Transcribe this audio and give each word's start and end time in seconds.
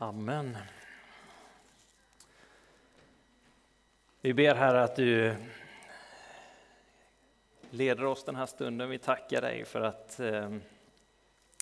Amen. 0.00 0.56
Vi 4.20 4.34
ber 4.34 4.54
Herre 4.54 4.82
att 4.82 4.96
du 4.96 5.36
leder 7.70 8.04
oss 8.04 8.24
den 8.24 8.36
här 8.36 8.46
stunden. 8.46 8.90
Vi 8.90 8.98
tackar 8.98 9.40
dig 9.40 9.64
för 9.64 9.80
att 9.80 10.20
eh, 10.20 10.56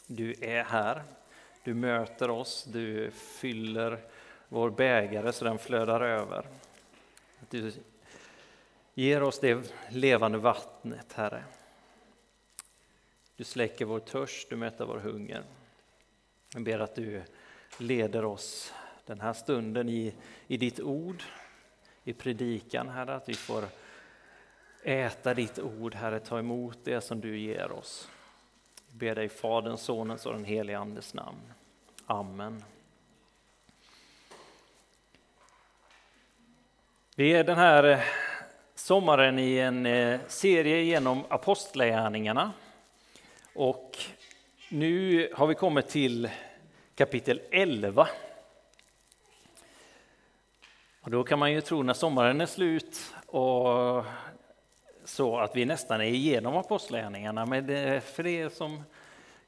du 0.07 0.35
är 0.41 0.65
här. 0.65 1.03
Du 1.65 1.75
möter 1.75 2.31
oss, 2.31 2.65
du 2.65 3.11
fyller 3.11 4.01
vår 4.49 4.71
bägare 4.71 5.33
så 5.33 5.45
den 5.45 5.59
flödar 5.59 6.01
över. 6.01 6.47
Att 7.43 7.51
du 7.51 7.73
ger 8.95 9.23
oss 9.23 9.39
det 9.39 9.75
levande 9.91 10.39
vattnet, 10.39 11.13
Herre. 11.13 11.45
Du 13.37 13.45
släcker 13.45 13.85
vår 13.85 14.01
törst, 14.01 14.51
du 14.51 14.57
mättar 14.57 14.87
vår 14.87 14.99
hunger. 14.99 15.43
Jag 16.55 16.63
ber 16.63 16.79
att 16.79 16.95
du 16.95 17.23
leder 17.79 18.25
oss 18.25 18.73
den 19.05 19.21
här 19.21 19.33
stunden 19.33 19.89
i, 19.89 20.15
i 20.47 20.57
ditt 20.57 20.81
ord, 20.81 21.23
i 22.05 22.13
predikan, 22.13 22.89
Herre, 22.89 23.15
att 23.15 23.29
vi 23.29 23.35
får 23.35 23.65
äta 24.83 25.35
ditt 25.35 25.59
ord, 25.59 25.95
Herre, 25.95 26.21
ta 26.21 26.39
emot 26.39 26.79
det 26.85 27.01
som 27.01 27.21
du 27.21 27.39
ger 27.39 27.73
oss. 27.73 28.09
Vi 28.91 28.99
ber 28.99 29.15
dig 29.15 29.25
i 29.25 29.29
Faderns, 29.29 29.81
Sonens 29.81 30.27
och 30.27 30.33
den 30.33 30.45
helige 30.45 30.79
Andes 30.79 31.15
namn. 31.15 31.53
Amen. 32.07 32.65
Vi 37.15 37.33
är 37.33 37.45
den 37.45 37.59
här 37.59 37.85
eh, 37.85 37.99
sommaren 38.75 39.39
i 39.39 39.59
en 39.59 39.87
eh, 39.87 40.21
serie 40.29 40.83
genom 40.83 41.25
apostlagärningarna 41.29 42.53
och 43.55 43.99
nu 44.69 45.29
har 45.35 45.47
vi 45.47 45.55
kommit 45.55 45.89
till 45.89 46.31
kapitel 46.97 47.41
11. 47.51 48.09
Och 51.01 51.11
då 51.11 51.25
kan 51.25 51.39
man 51.39 51.53
ju 51.53 51.61
tro 51.61 51.83
när 51.83 51.95
sommaren 51.95 52.41
är 52.41 52.47
slut 52.47 53.15
och 53.27 54.05
så 55.05 55.39
att 55.39 55.57
vi 55.57 55.65
nästan 55.65 56.01
är 56.01 56.05
igenom 56.05 56.57
apostlagärningarna, 56.57 57.47
men 57.47 57.67
för 58.01 58.27
er 58.27 58.49
som 58.49 58.83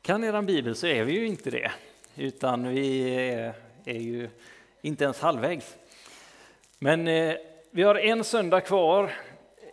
kan 0.02 0.24
er 0.24 0.42
bibel 0.42 0.74
så 0.74 0.86
är 0.86 1.04
vi 1.04 1.12
ju 1.12 1.26
inte 1.26 1.50
det, 1.50 1.70
utan 2.16 2.68
vi 2.68 3.10
är, 3.10 3.54
är 3.84 4.00
ju 4.00 4.28
inte 4.82 5.04
ens 5.04 5.20
halvvägs. 5.20 5.76
Men 6.78 7.08
eh, 7.08 7.34
vi 7.70 7.82
har 7.82 7.94
en 7.94 8.24
söndag 8.24 8.60
kvar. 8.60 9.12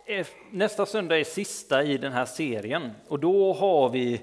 Eh, 0.06 0.26
nästa 0.50 0.86
söndag 0.86 1.18
är 1.18 1.24
sista 1.24 1.82
i 1.82 1.98
den 1.98 2.12
här 2.12 2.24
serien 2.24 2.90
och 3.08 3.18
då 3.18 3.52
har 3.52 3.88
vi 3.88 4.20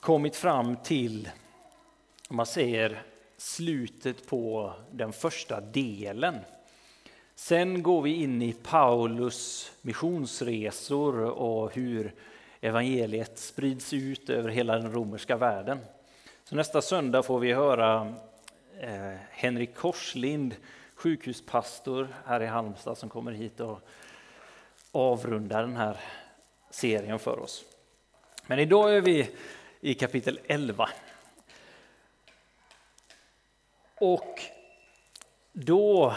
kommit 0.00 0.36
fram 0.36 0.76
till, 0.76 1.28
om 2.32 2.36
man 2.36 2.46
säger 2.46 3.02
slutet 3.36 4.26
på 4.26 4.72
den 4.90 5.12
första 5.12 5.60
delen. 5.60 6.38
Sen 7.34 7.82
går 7.82 8.02
vi 8.02 8.14
in 8.14 8.42
i 8.42 8.52
Paulus 8.52 9.72
missionsresor 9.82 11.20
och 11.20 11.74
hur 11.74 12.14
evangeliet 12.60 13.38
sprids 13.38 13.92
ut 13.92 14.30
över 14.30 14.48
hela 14.48 14.78
den 14.78 14.92
romerska 14.92 15.36
världen. 15.36 15.78
Så 16.44 16.56
nästa 16.56 16.82
söndag 16.82 17.22
får 17.22 17.38
vi 17.38 17.52
höra 17.52 18.14
eh, 18.80 19.14
Henrik 19.30 19.74
Korslind, 19.74 20.56
sjukhuspastor 20.94 22.08
här 22.26 22.42
i 22.42 22.46
Halmstad 22.46 22.98
som 22.98 23.08
kommer 23.08 23.32
hit 23.32 23.60
och 23.60 23.80
avrundar 24.92 25.62
den 25.62 25.76
här 25.76 25.96
serien 26.70 27.18
för 27.18 27.38
oss. 27.38 27.64
Men 28.46 28.58
idag 28.58 28.96
är 28.96 29.00
vi 29.00 29.30
i 29.80 29.94
kapitel 29.94 30.40
11. 30.46 30.88
Och 34.04 34.42
då 35.52 36.14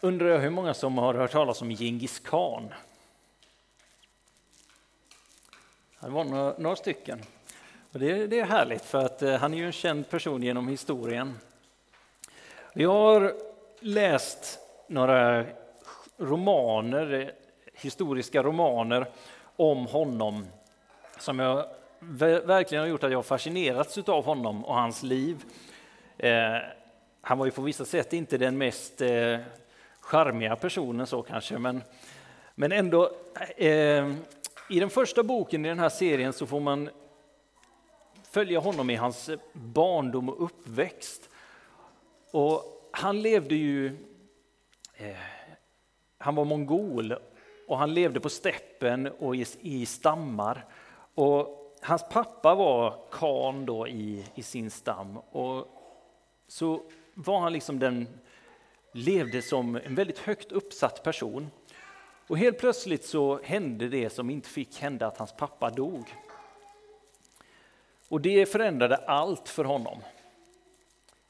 undrar 0.00 0.26
jag 0.26 0.38
hur 0.38 0.50
många 0.50 0.74
som 0.74 0.98
har 0.98 1.14
hört 1.14 1.32
talas 1.32 1.62
om 1.62 1.70
Genghis 1.70 2.18
khan. 2.18 2.74
Det 6.00 6.08
var 6.08 6.24
några, 6.24 6.54
några 6.58 6.76
stycken. 6.76 7.20
Och 7.92 7.98
det, 7.98 8.26
det, 8.26 8.40
är 8.40 8.44
härligt 8.44 8.84
för 8.84 9.04
att 9.04 9.22
eh, 9.22 9.34
han 9.34 9.54
är 9.54 9.58
ju 9.58 9.66
en 9.66 9.72
känd 9.72 10.10
person 10.10 10.42
genom 10.42 10.68
historien. 10.68 11.38
Jag 12.72 12.92
har 12.92 13.34
läst 13.80 14.58
några 14.86 15.44
romaner, 16.16 17.12
eh, 17.12 17.28
historiska 17.74 18.42
romaner 18.42 19.06
om 19.56 19.86
honom 19.86 20.46
som 21.18 21.38
jag 21.38 21.66
verkligen 21.98 22.82
har 22.82 22.88
gjort 22.88 23.04
att 23.04 23.12
jag 23.12 23.26
fascinerats 23.26 23.98
av 23.98 24.24
honom 24.24 24.64
och 24.64 24.74
hans 24.74 25.02
liv. 25.02 25.44
Eh, 26.18 26.56
han 27.20 27.38
var 27.38 27.46
ju 27.46 27.52
på 27.52 27.62
vissa 27.62 27.84
sätt 27.84 28.12
inte 28.12 28.38
den 28.38 28.58
mest 28.58 29.00
eh, 29.00 29.38
charmiga 30.00 30.56
personen 30.56 31.06
så 31.06 31.22
kanske, 31.22 31.58
men, 31.58 31.82
men 32.54 32.72
ändå. 32.72 33.10
Eh, 33.56 34.14
I 34.70 34.80
den 34.80 34.90
första 34.90 35.22
boken 35.22 35.64
i 35.64 35.68
den 35.68 35.78
här 35.78 35.88
serien 35.88 36.32
så 36.32 36.46
får 36.46 36.60
man 36.60 36.90
följa 38.30 38.60
honom 38.60 38.90
i 38.90 38.94
hans 38.94 39.30
barndom 39.52 40.28
och 40.28 40.44
uppväxt. 40.44 41.30
Och 42.30 42.88
han 42.90 43.22
levde 43.22 43.54
ju, 43.54 43.86
eh, 44.96 45.16
han 46.18 46.34
var 46.34 46.44
mongol 46.44 47.14
och 47.68 47.78
han 47.78 47.94
levde 47.94 48.20
på 48.20 48.28
steppen 48.28 49.06
och 49.18 49.36
i, 49.36 49.46
i 49.60 49.86
stammar. 49.86 50.64
Och 51.14 51.74
hans 51.82 52.04
pappa 52.10 52.54
var 52.54 52.96
kan 53.10 53.66
då 53.66 53.88
i, 53.88 54.24
i 54.34 54.42
sin 54.42 54.70
stam 54.70 55.16
och 55.16 55.73
så 56.54 56.82
var 57.14 57.40
han 57.40 57.52
liksom 57.52 57.78
den, 57.78 58.08
levde 58.92 59.42
som 59.42 59.76
en 59.76 59.94
väldigt 59.94 60.18
högt 60.18 60.52
uppsatt 60.52 61.02
person. 61.02 61.50
Och 62.26 62.38
helt 62.38 62.58
plötsligt 62.58 63.04
så 63.04 63.40
hände 63.42 63.88
det 63.88 64.10
som 64.10 64.30
inte 64.30 64.48
fick 64.48 64.78
hända, 64.78 65.06
att 65.06 65.18
hans 65.18 65.32
pappa 65.32 65.70
dog. 65.70 66.14
Och 68.08 68.20
det 68.20 68.46
förändrade 68.46 68.96
allt 68.96 69.48
för 69.48 69.64
honom 69.64 69.98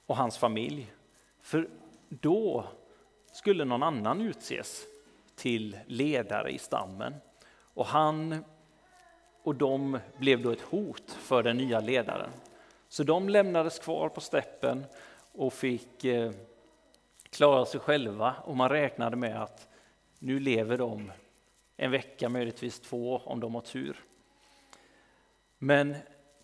och 0.07 0.17
hans 0.17 0.39
familj. 0.39 0.93
För 1.41 1.69
då 2.09 2.65
skulle 3.33 3.65
någon 3.65 3.83
annan 3.83 4.21
utses 4.21 4.85
till 5.35 5.79
ledare 5.87 6.51
i 6.51 6.59
stammen. 6.59 7.15
Och 7.75 7.87
han 7.87 8.45
och 9.43 9.55
de 9.55 9.99
blev 10.19 10.43
då 10.43 10.51
ett 10.51 10.61
hot 10.61 11.11
för 11.11 11.43
den 11.43 11.57
nya 11.57 11.81
ledaren. 11.81 12.31
Så 12.95 13.03
de 13.03 13.29
lämnades 13.29 13.79
kvar 13.79 14.09
på 14.09 14.21
steppen 14.21 14.85
och 15.35 15.53
fick 15.53 16.05
eh, 16.05 16.33
klara 17.31 17.67
sig 17.67 17.81
själva 17.81 18.35
och 18.45 18.57
man 18.57 18.69
räknade 18.69 19.17
med 19.17 19.43
att 19.43 19.69
nu 20.19 20.41
lever 20.41 20.79
de 20.79 21.13
en 21.77 21.91
vecka, 21.91 22.29
möjligtvis 22.29 22.81
två 22.81 23.21
om 23.25 23.41
de 23.41 23.55
har 23.55 23.63
tur. 23.63 24.05
Men 25.59 25.95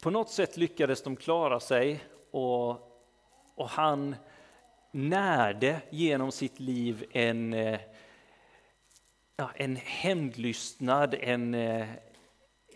på 0.02 0.10
något 0.10 0.30
sätt 0.30 0.56
lyckades 0.56 1.02
de 1.02 1.16
klara 1.16 1.60
sig 1.60 2.04
och, 2.30 2.70
och 3.54 3.68
han 3.68 4.16
närde 4.90 5.80
genom 5.90 6.32
sitt 6.32 6.60
liv 6.60 7.04
en, 7.12 7.54
eh, 7.54 7.80
ja, 9.36 9.50
en 9.54 9.76
hämndlystnad, 9.76 11.14
en, 11.20 11.54
eh, 11.54 11.88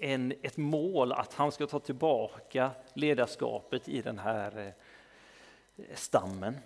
en, 0.00 0.32
ett 0.42 0.56
mål 0.56 1.12
att 1.12 1.34
han 1.34 1.52
ska 1.52 1.66
ta 1.66 1.78
tillbaka 1.78 2.70
ledarskapet 2.94 3.88
i 3.88 4.02
den 4.02 4.18
här 4.18 4.66
eh, 4.66 4.72
stammen. 5.94 6.58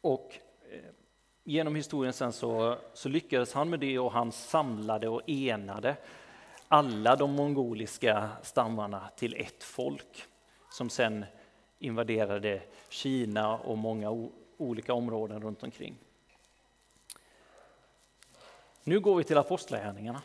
Och 0.00 0.38
eh, 0.70 0.78
genom 1.44 1.74
historien 1.74 2.12
sen 2.12 2.32
så, 2.32 2.78
så 2.94 3.08
lyckades 3.08 3.52
han 3.52 3.70
med 3.70 3.80
det 3.80 3.98
och 3.98 4.12
han 4.12 4.32
samlade 4.32 5.08
och 5.08 5.22
enade 5.26 5.96
alla 6.68 7.16
de 7.16 7.32
mongoliska 7.32 8.30
stammarna 8.42 9.10
till 9.16 9.34
ett 9.40 9.64
folk 9.64 10.24
som 10.70 10.90
sen 10.90 11.24
invaderade 11.78 12.62
Kina 12.88 13.58
och 13.58 13.78
många 13.78 14.28
olika 14.56 14.94
områden 14.94 15.42
runt 15.42 15.62
omkring. 15.62 15.96
Nu 18.84 19.00
går 19.00 19.16
vi 19.16 19.24
till 19.24 19.38
Apostlagärningarna. 19.38 20.22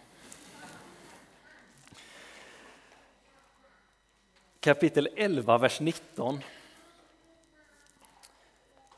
kapitel 4.68 5.10
11, 5.16 5.58
vers 5.58 5.80
19. 5.80 6.42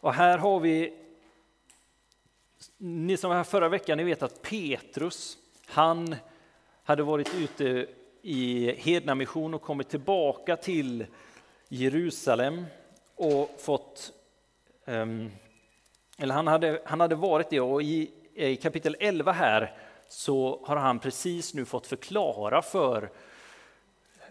Och 0.02 0.14
här 0.14 0.38
har 0.38 0.60
vi, 0.60 0.94
ni 2.78 3.18
som 3.18 3.30
var 3.30 3.38
här 3.38 3.44
förra 3.44 3.70
veckan, 3.70 3.98
ni 3.98 4.04
vet 4.04 4.24
att 4.24 4.42
Petrus, 4.42 5.38
han 5.66 6.16
hade 6.84 7.04
varit 7.04 7.36
ute 7.36 7.88
i 8.22 8.72
hednamission 8.72 9.54
och 9.54 9.62
kommit 9.62 9.90
tillbaka 9.90 10.56
till 10.56 11.06
Jerusalem 11.68 12.66
och 13.16 13.56
fått, 13.60 14.12
ehm, 14.86 15.32
eller 16.18 16.34
han 16.34 16.48
hade, 16.48 16.82
han 16.86 17.00
hade 17.00 17.16
varit 17.16 17.50
det. 17.50 17.60
Och 17.60 17.84
i, 17.84 18.12
i 18.34 18.56
kapitel 18.56 18.96
11 19.00 19.32
här 19.32 19.78
så 20.08 20.62
har 20.66 20.76
han 20.76 21.00
precis 21.00 21.54
nu 21.54 21.66
fått 21.66 21.88
förklara 21.88 22.62
för, 22.62 23.10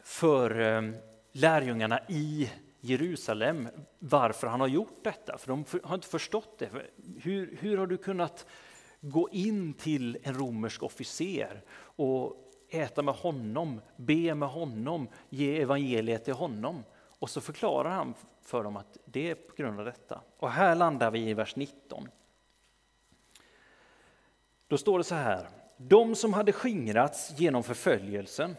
för 0.02 0.60
ehm, 0.60 0.96
lärjungarna 1.32 2.00
i 2.08 2.50
Jerusalem 2.80 3.68
varför 3.98 4.46
han 4.46 4.60
har 4.60 4.68
gjort 4.68 5.04
detta, 5.04 5.38
för 5.38 5.48
de 5.48 5.64
har 5.82 5.94
inte 5.94 6.08
förstått 6.08 6.58
det. 6.58 6.70
Hur, 7.22 7.56
hur 7.60 7.78
har 7.78 7.86
du 7.86 7.96
kunnat 7.96 8.46
gå 9.00 9.28
in 9.30 9.74
till 9.74 10.18
en 10.22 10.34
romersk 10.34 10.82
officer 10.82 11.62
och 11.80 12.36
äta 12.68 13.02
med 13.02 13.14
honom, 13.14 13.80
be 13.96 14.34
med 14.34 14.48
honom, 14.48 15.08
ge 15.28 15.60
evangeliet 15.60 16.24
till 16.24 16.34
honom? 16.34 16.84
Och 17.18 17.30
så 17.30 17.40
förklarar 17.40 17.90
han 17.90 18.14
för 18.42 18.64
dem 18.64 18.76
att 18.76 18.98
det 19.04 19.30
är 19.30 19.34
på 19.34 19.54
grund 19.56 19.78
av 19.78 19.84
detta. 19.84 20.20
Och 20.36 20.50
här 20.50 20.74
landar 20.74 21.10
vi 21.10 21.28
i 21.28 21.34
vers 21.34 21.56
19. 21.56 22.08
Då 24.68 24.78
står 24.78 24.98
det 24.98 25.04
så 25.04 25.14
här. 25.14 25.48
De 25.76 26.14
som 26.14 26.32
hade 26.32 26.52
skingrats 26.52 27.32
genom 27.36 27.62
förföljelsen, 27.62 28.56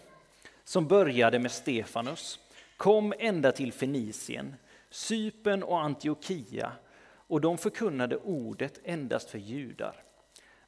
som 0.64 0.88
började 0.88 1.40
med 1.40 1.52
Stefanus, 1.52 2.40
kom 2.80 3.14
ända 3.20 3.52
till 3.52 3.74
Fenicien, 3.74 4.56
Sypen 4.90 5.64
och 5.64 5.80
Antiochia 5.80 6.72
och 7.12 7.42
de 7.42 7.58
förkunnade 7.58 8.18
ordet 8.18 8.80
endast 8.84 9.30
för 9.30 9.38
judar. 9.38 10.04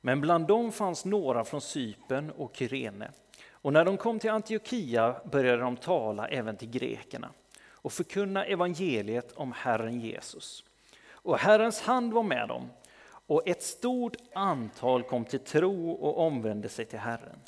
Men 0.02 0.22
bland 0.22 0.48
dem 0.48 0.72
fanns 0.72 1.06
några 1.06 1.44
från 1.44 1.62
Sypen 1.62 2.32
och 2.32 2.56
Kyrene. 2.56 3.12
Och 3.52 3.74
när 3.74 3.86
de 3.86 3.98
kom 3.98 4.20
till 4.20 4.30
Antiochia 4.30 5.16
började 5.32 5.62
de 5.62 5.78
tala 5.78 6.28
även 6.28 6.58
till 6.58 6.70
grekerna 6.70 7.30
och 7.64 7.94
förkunna 7.94 8.46
evangeliet 8.46 9.32
om 9.32 9.52
Herren 9.52 10.00
Jesus. 10.00 10.64
Och 11.12 11.38
Herrens 11.38 11.82
hand 11.82 12.14
var 12.14 12.24
med 12.24 12.48
dem 12.48 12.70
och 13.04 13.48
ett 13.48 13.64
stort 13.64 14.16
antal 14.34 15.04
kom 15.04 15.26
till 15.26 15.40
tro 15.40 15.92
och 15.92 16.20
omvände 16.20 16.70
sig 16.70 16.86
till 16.86 17.00
Herren. 17.00 17.40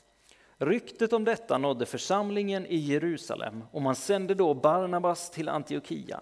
Ryktet 0.58 1.14
om 1.14 1.24
detta 1.24 1.58
nådde 1.58 1.86
församlingen 1.86 2.66
i 2.66 2.76
Jerusalem 2.76 3.64
och 3.72 3.82
man 3.82 3.96
sände 3.96 4.34
då 4.36 4.54
Barnabas 4.54 5.32
till 5.32 5.50
Antiochia. 5.50 6.22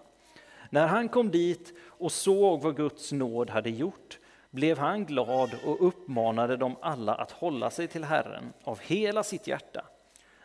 När 0.70 0.86
han 0.86 1.08
kom 1.08 1.30
dit 1.30 1.72
och 1.80 2.12
såg 2.12 2.62
vad 2.62 2.76
Guds 2.76 3.12
nåd 3.12 3.50
hade 3.50 3.70
gjort 3.70 4.18
blev 4.50 4.78
han 4.78 5.04
glad 5.04 5.50
och 5.64 5.86
uppmanade 5.86 6.56
dem 6.56 6.76
alla 6.82 7.14
att 7.14 7.30
hålla 7.30 7.70
sig 7.70 7.88
till 7.88 8.04
Herren 8.04 8.52
av 8.64 8.80
hela 8.80 9.22
sitt 9.22 9.46
hjärta. 9.46 9.84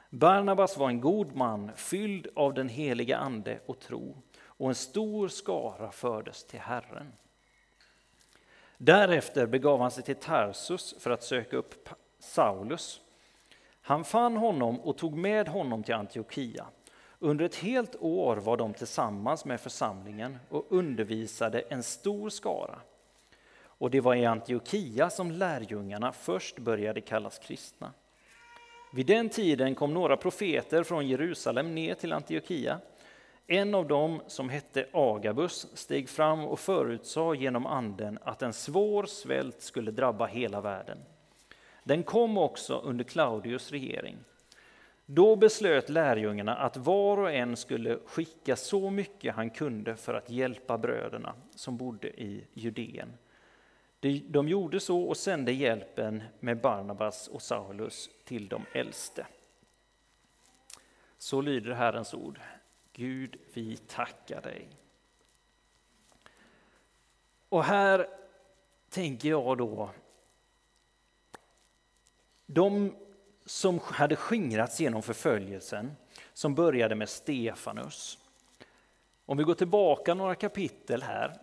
Barnabas 0.09 0.77
var 0.77 0.89
en 0.89 1.01
god 1.01 1.35
man, 1.35 1.71
fylld 1.75 2.27
av 2.35 2.53
den 2.53 2.69
heliga 2.69 3.17
ande 3.17 3.59
och 3.65 3.79
tro, 3.79 4.17
och 4.39 4.69
en 4.69 4.75
stor 4.75 5.27
skara 5.27 5.91
fördes 5.91 6.43
till 6.43 6.59
Herren. 6.59 7.13
Därefter 8.77 9.45
begav 9.45 9.79
han 9.79 9.91
sig 9.91 10.03
till 10.03 10.15
Tarsus 10.15 10.95
för 10.99 11.11
att 11.11 11.23
söka 11.23 11.57
upp 11.57 11.89
Saulus. 12.19 13.01
Han 13.87 14.03
fann 14.03 14.37
honom 14.37 14.79
och 14.79 14.97
tog 14.97 15.17
med 15.17 15.47
honom 15.47 15.83
till 15.83 15.93
Antiochia. 15.93 16.65
Under 17.19 17.45
ett 17.45 17.55
helt 17.55 17.95
år 17.99 18.37
var 18.37 18.57
de 18.57 18.73
tillsammans 18.73 19.45
med 19.45 19.61
församlingen 19.61 20.37
och 20.49 20.65
undervisade 20.69 21.59
en 21.59 21.83
stor 21.83 22.29
skara. 22.29 22.79
Och 23.63 23.91
det 23.91 24.01
var 24.01 24.15
i 24.15 24.25
Antiochia 24.25 25.09
som 25.09 25.31
lärjungarna 25.31 26.11
först 26.11 26.59
började 26.59 27.01
kallas 27.01 27.39
kristna. 27.39 27.91
Vid 28.93 29.05
den 29.05 29.29
tiden 29.29 29.75
kom 29.75 29.93
några 29.93 30.17
profeter 30.17 30.83
från 30.83 31.07
Jerusalem 31.07 31.75
ner 31.75 31.93
till 31.93 32.13
Antiochia. 32.13 32.79
En 33.47 33.75
av 33.75 33.87
dem, 33.87 34.21
som 34.27 34.49
hette 34.49 34.87
Agabus, 34.93 35.67
steg 35.73 36.09
fram 36.09 36.45
och 36.45 36.59
förutsade 36.59 37.37
genom 37.37 37.65
anden 37.65 38.19
att 38.21 38.41
en 38.41 38.53
svår 38.53 39.05
svält 39.05 39.61
skulle 39.61 39.91
drabba 39.91 40.25
hela 40.25 40.61
världen. 40.61 40.97
Den 41.87 42.03
kom 42.03 42.37
också 42.37 42.79
under 42.79 43.03
Claudius 43.03 43.71
regering. 43.71 44.17
Då 45.05 45.35
beslöt 45.35 45.89
lärjungarna 45.89 46.55
att 46.55 46.77
var 46.77 47.17
och 47.17 47.31
en 47.31 47.57
skulle 47.57 47.99
skicka 48.05 48.55
så 48.55 48.89
mycket 48.89 49.35
han 49.35 49.49
kunde 49.49 49.95
för 49.95 50.13
att 50.13 50.29
hjälpa 50.29 50.77
bröderna 50.77 51.35
som 51.55 51.77
bodde 51.77 52.21
i 52.21 52.47
Judeen. 52.53 53.13
De 54.27 54.47
gjorde 54.47 54.79
så 54.79 55.03
och 55.03 55.17
sände 55.17 55.51
hjälpen 55.51 56.23
med 56.39 56.61
Barnabas 56.61 57.27
och 57.27 57.41
Saulus 57.41 58.09
till 58.23 58.47
de 58.47 58.65
äldste. 58.73 59.27
Så 61.17 61.41
lyder 61.41 61.71
Herrens 61.71 62.13
ord. 62.13 62.39
Gud, 62.93 63.37
vi 63.53 63.77
tackar 63.77 64.41
dig. 64.41 64.67
Och 67.49 67.63
här 67.63 68.07
tänker 68.89 69.29
jag 69.29 69.57
då, 69.57 69.89
de 72.47 72.95
som 73.45 73.79
hade 73.83 74.15
skingrats 74.15 74.79
genom 74.79 75.01
förföljelsen, 75.01 75.95
som 76.33 76.55
började 76.55 76.95
med 76.95 77.09
Stefanus. 77.09 78.17
Om 79.25 79.37
vi 79.37 79.43
går 79.43 79.53
tillbaka 79.53 80.13
några 80.13 80.35
kapitel 80.35 81.01
här, 81.01 81.33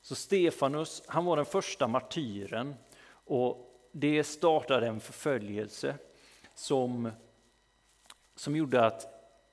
så 0.00 0.14
Stefanus, 0.14 1.02
han 1.06 1.24
var 1.24 1.36
den 1.36 1.44
första 1.44 1.88
martyren 1.88 2.74
och 3.10 3.68
det 3.92 4.24
startade 4.24 4.86
en 4.86 5.00
förföljelse 5.00 5.94
som, 6.54 7.10
som 8.36 8.56
gjorde 8.56 8.86
att 8.86 9.06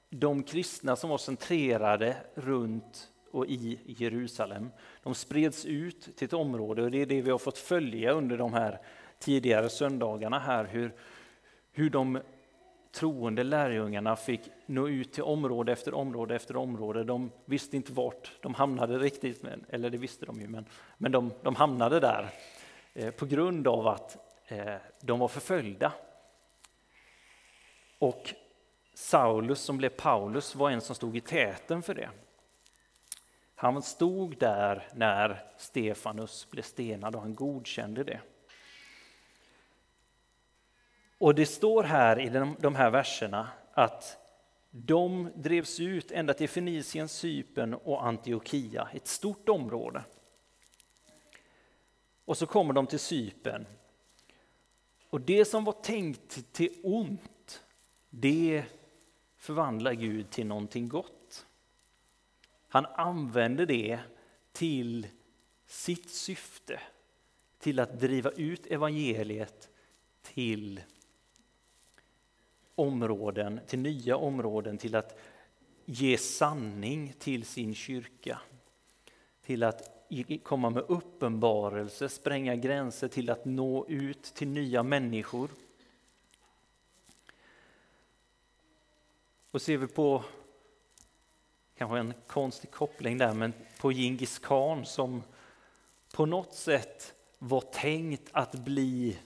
de 0.10 0.44
kristna 0.44 0.96
som 0.96 1.10
var 1.10 1.18
centrerade 1.18 2.18
runt 2.34 3.12
och 3.32 3.46
i 3.46 3.80
Jerusalem, 3.86 4.70
de 5.04 5.16
spreds 5.16 5.66
ut 5.66 6.18
till 6.18 6.26
ett 6.26 6.34
område 6.34 6.84
och 6.84 6.92
det 6.92 7.02
är 7.02 7.06
det 7.06 7.22
vi 7.22 7.32
har 7.32 7.38
fått 7.38 7.58
följa 7.58 8.12
under 8.12 8.38
de 8.38 8.54
här 8.54 8.82
tidigare 9.20 9.70
söndagarna 9.70 10.40
här, 10.40 10.66
hur, 10.66 10.94
hur 11.72 11.90
de 11.90 12.20
troende 12.92 13.44
lärjungarna 13.44 14.16
fick 14.16 14.42
nå 14.66 14.88
ut 14.88 15.14
till 15.14 15.24
område 15.24 15.72
efter 15.72 15.94
område 15.94 16.36
efter 16.36 16.56
område. 16.56 17.04
De 17.04 17.32
visste 17.46 17.76
inte 17.76 17.92
vart 17.92 18.32
de 18.42 18.54
hamnade 18.54 19.00
riktigt, 19.00 19.44
eller 19.70 19.90
det 19.90 19.98
visste 19.98 20.26
de 20.26 20.42
ju, 20.42 20.48
men, 20.48 20.66
men 20.98 21.12
de, 21.12 21.34
de 21.42 21.56
hamnade 21.56 22.00
där 22.00 22.30
eh, 22.94 23.12
på 23.12 23.26
grund 23.26 23.68
av 23.68 23.88
att 23.88 24.18
eh, 24.48 24.76
de 25.02 25.20
var 25.20 25.28
förföljda. 25.28 25.92
Och 28.00 28.34
Saulus 28.94 29.60
som 29.60 29.78
blev 29.78 29.90
Paulus 29.90 30.56
var 30.56 30.72
en 30.72 30.82
som 30.82 30.96
stod 30.96 31.18
i 31.18 31.22
täten 31.22 31.82
för 31.82 31.94
det. 31.94 32.10
Han 33.56 33.82
stod 33.82 34.38
där 34.38 34.88
när 34.94 35.44
Stefanus 35.58 36.48
blev 36.52 36.64
stenad 36.64 37.16
och 37.16 37.22
han 37.22 37.36
godkände 37.36 38.04
det. 38.04 38.20
Och 41.18 41.36
det 41.36 41.46
står 41.46 41.84
här 41.84 42.20
i 42.20 42.30
de 42.60 42.76
här 42.76 42.90
verserna 42.90 43.50
att 43.74 44.18
de 44.72 45.32
drevs 45.36 45.80
ut 45.80 46.12
ända 46.12 46.34
till 46.34 46.50
Fenicien, 46.50 47.08
Cypern 47.08 47.74
och 47.74 48.06
Antiochia, 48.06 48.90
ett 48.94 49.08
stort 49.08 49.50
område. 49.50 50.04
Och 52.26 52.38
så 52.38 52.46
kommer 52.46 52.74
de 52.74 52.88
till 52.88 53.00
Cypern. 53.00 53.66
Och 55.10 55.22
det 55.22 55.46
som 55.46 55.64
var 55.64 55.74
tänkt 55.74 56.54
till 56.54 56.80
ont, 56.84 57.64
det 58.10 58.64
förvandlar 59.38 59.94
Gud 59.94 60.30
till 60.30 60.48
någonting 60.48 60.90
gott. 60.90 61.46
Han 62.68 62.86
använder 62.86 63.66
det 63.66 64.00
till 64.52 65.08
sitt 65.68 66.10
syfte, 66.10 66.80
till 67.60 67.80
att 67.80 68.00
driva 68.00 68.32
ut 68.32 68.66
evangeliet 68.66 69.70
till 70.22 70.82
områden, 72.76 73.60
till 73.68 73.80
nya 73.80 74.18
områden, 74.18 74.78
till 74.78 74.96
att 74.96 75.20
ge 75.86 76.18
sanning 76.18 77.14
till 77.20 77.46
sin 77.46 77.76
kyrka. 77.76 78.40
Till 79.42 79.64
att 79.64 79.92
komma 80.44 80.70
med 80.70 80.84
uppenbarelse, 80.88 82.10
spränga 82.10 82.56
gränser 82.56 83.08
till 83.08 83.30
att 83.30 83.46
nå 83.46 83.86
ut 83.88 84.24
till 84.24 84.48
nya 84.48 84.84
människor. 84.84 85.50
Och 89.52 89.62
ser 89.62 89.78
vi 89.78 89.88
på, 89.88 90.24
kanske 91.78 91.98
en 91.98 92.14
konstig 92.28 92.72
koppling 92.72 93.18
där, 93.18 93.34
men 93.34 93.54
på 93.80 93.92
Djingis 93.92 94.40
khan 94.40 94.86
som 94.86 95.24
på 96.14 96.26
något 96.26 96.54
sätt 96.54 97.14
var 97.40 97.62
tänkt 97.62 98.30
att 98.32 98.54
bli 98.54 99.18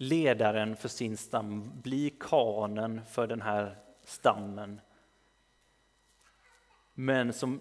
ledaren 0.00 0.76
för 0.76 0.88
sin 0.88 1.16
stam, 1.16 1.80
bli 1.82 2.10
kanen 2.20 3.00
för 3.04 3.26
den 3.26 3.42
här 3.42 3.76
stammen. 4.04 4.80
Men 6.94 7.32
som 7.32 7.60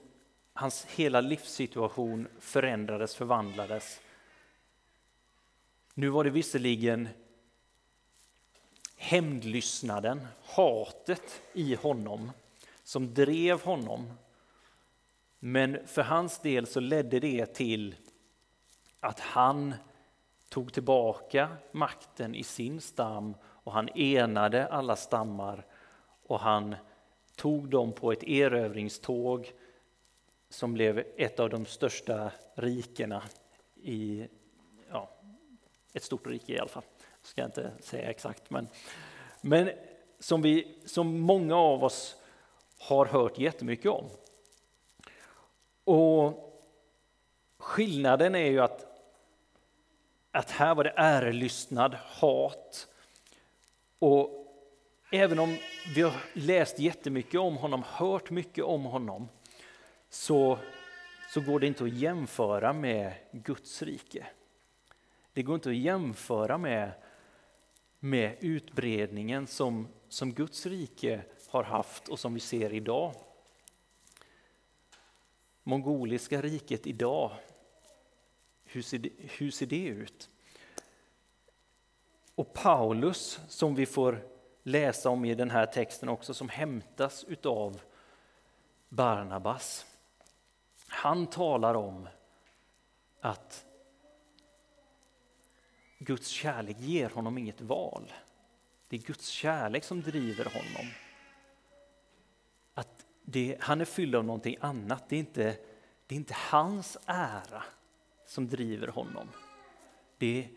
hans 0.53 0.85
hela 0.85 1.21
livssituation 1.21 2.27
förändrades, 2.39 3.15
förvandlades. 3.15 4.01
Nu 5.93 6.09
var 6.09 6.23
det 6.23 6.29
visserligen 6.29 7.09
hämndlystnaden, 8.95 10.27
hatet 10.43 11.41
i 11.53 11.75
honom 11.75 12.31
som 12.83 13.13
drev 13.13 13.61
honom. 13.61 14.13
Men 15.39 15.87
för 15.87 16.01
hans 16.01 16.39
del 16.39 16.67
så 16.67 16.79
ledde 16.79 17.19
det 17.19 17.45
till 17.45 17.95
att 18.99 19.19
han 19.19 19.73
tog 20.49 20.73
tillbaka 20.73 21.49
makten 21.71 22.35
i 22.35 22.43
sin 22.43 22.81
stam 22.81 23.35
och 23.43 23.73
han 23.73 23.89
enade 23.95 24.67
alla 24.67 24.95
stammar 24.95 25.65
och 26.27 26.39
han 26.39 26.75
tog 27.35 27.69
dem 27.69 27.91
på 27.91 28.11
ett 28.11 28.23
erövringståg 28.23 29.53
som 30.49 30.73
blev 30.73 31.03
ett 31.17 31.39
av 31.39 31.49
de 31.49 31.65
största 31.65 32.31
rikena 32.55 33.23
i 33.75 34.27
ja, 34.91 35.09
ett 35.93 36.03
stort 36.03 36.27
rike 36.27 36.53
i 36.53 36.59
alla 36.59 36.69
fall. 36.69 36.83
Ska 37.21 37.41
jag 37.41 37.47
inte 37.47 37.71
säga 37.79 38.09
exakt, 38.09 38.49
men, 38.49 38.67
men 39.41 39.69
som, 40.19 40.41
vi, 40.41 40.81
som 40.85 41.19
många 41.19 41.55
av 41.55 41.83
oss 41.83 42.15
har 42.79 43.05
hört 43.05 43.39
jättemycket 43.39 43.91
om. 43.91 44.05
Och 45.83 46.45
skillnaden 47.57 48.35
är 48.35 48.49
ju 48.49 48.59
att, 48.59 48.85
att 50.31 50.51
här 50.51 50.75
var 50.75 50.83
det 50.83 50.93
ärelystnad, 50.95 51.93
hat. 51.93 52.87
Och 53.99 54.39
även 55.11 55.39
om 55.39 55.57
vi 55.95 56.01
har 56.01 56.13
läst 56.33 56.79
jättemycket 56.79 57.39
om 57.39 57.57
honom, 57.57 57.83
hört 57.85 58.29
mycket 58.29 58.63
om 58.63 58.83
honom, 58.83 59.29
så, 60.09 60.57
så 61.33 61.41
går 61.41 61.59
det 61.59 61.67
inte 61.67 61.83
att 61.83 61.93
jämföra 61.93 62.73
med 62.73 63.13
Guds 63.31 63.81
rike. 63.81 64.27
Det 65.33 65.43
går 65.43 65.55
inte 65.55 65.69
att 65.69 65.75
jämföra 65.75 66.57
med, 66.57 66.91
med 67.99 68.37
utbredningen 68.39 69.47
som, 69.47 69.87
som 70.09 70.33
Guds 70.33 70.65
rike 70.65 71.21
har 71.47 71.63
haft 71.63 72.07
och 72.07 72.19
som 72.19 72.33
vi 72.33 72.39
ser 72.39 72.73
idag. 72.73 73.13
Mongoliska 75.63 76.41
riket 76.41 76.87
idag, 76.87 77.31
hur 78.71 78.81
ser 78.81 78.97
det, 78.97 79.09
hur 79.17 79.51
ser 79.51 79.65
det 79.65 79.85
ut? 79.85 80.29
Och 82.35 82.53
Paulus, 82.53 83.39
som 83.47 83.75
vi 83.75 83.85
får 83.85 84.27
läsa 84.63 85.09
om 85.09 85.25
i 85.25 85.35
den 85.35 85.49
här 85.49 85.65
texten 85.65 86.09
också, 86.09 86.33
som 86.33 86.49
hämtas 86.49 87.23
utav 87.23 87.81
Barnabas. 88.89 89.85
Han 90.87 91.27
talar 91.27 91.75
om 91.75 92.09
att 93.21 93.65
Guds 95.97 96.27
kärlek 96.27 96.79
ger 96.79 97.09
honom 97.09 97.37
inget 97.37 97.61
val. 97.61 98.13
Det 98.87 98.95
är 98.95 99.01
Guds 99.01 99.27
kärlek 99.27 99.83
som 99.83 100.01
driver 100.01 100.45
honom. 100.45 100.93
Att 102.73 103.05
det, 103.23 103.57
han 103.59 103.81
är 103.81 103.85
fylld 103.85 104.15
av 104.15 104.25
någonting 104.25 104.57
annat. 104.61 105.09
Det 105.09 105.15
är, 105.15 105.19
inte, 105.19 105.57
det 106.07 106.15
är 106.15 106.19
inte 106.19 106.35
hans 106.37 106.97
ära 107.05 107.63
som 108.29 108.47
driver 108.47 108.87
honom. 108.87 109.29
Det 110.17 110.39
är, 110.39 110.47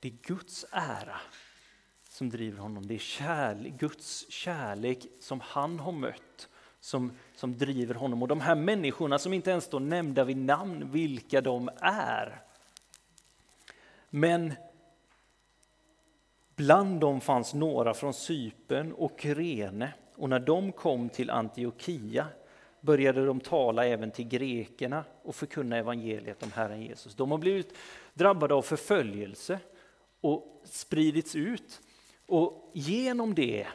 det 0.00 0.08
är 0.08 0.12
Guds 0.22 0.66
ära 0.72 1.20
som 2.08 2.30
driver 2.30 2.58
honom. 2.58 2.86
Det 2.86 2.94
är 2.94 2.98
kärlek, 2.98 3.72
Guds 3.72 4.30
kärlek 4.30 5.06
som 5.20 5.40
han 5.40 5.80
har 5.80 5.92
mött 5.92 6.48
som, 6.80 7.12
som 7.34 7.58
driver 7.58 7.94
honom. 7.94 8.22
Och 8.22 8.28
de 8.28 8.40
här 8.40 8.54
människorna 8.54 9.18
som 9.18 9.32
inte 9.32 9.50
ens 9.50 9.64
står 9.64 9.80
nämnda 9.80 10.24
vid 10.24 10.36
namn, 10.36 10.90
vilka 10.90 11.40
de 11.40 11.70
är. 11.80 12.42
Men 14.10 14.52
bland 16.56 17.00
dem 17.00 17.20
fanns 17.20 17.54
några 17.54 17.94
från 17.94 18.14
Sypen 18.14 18.92
och 18.92 19.20
Kyrene 19.20 19.92
och 20.14 20.28
när 20.28 20.40
de 20.40 20.72
kom 20.72 21.08
till 21.08 21.30
Antiochia 21.30 22.26
började 22.80 23.26
de 23.26 23.40
tala 23.40 23.86
även 23.86 24.10
till 24.10 24.28
grekerna 24.28 25.04
och 25.22 25.34
förkunna 25.34 25.76
evangeliet 25.76 26.42
om 26.42 26.52
Herren 26.52 26.82
Jesus. 26.82 27.14
De 27.14 27.30
har 27.30 27.38
blivit 27.38 27.74
drabbade 28.14 28.54
av 28.54 28.62
förföljelse 28.62 29.58
och 30.20 30.62
spridits 30.64 31.36
ut. 31.36 31.80
Och 32.26 32.70
genom 32.74 33.34
det 33.34 33.66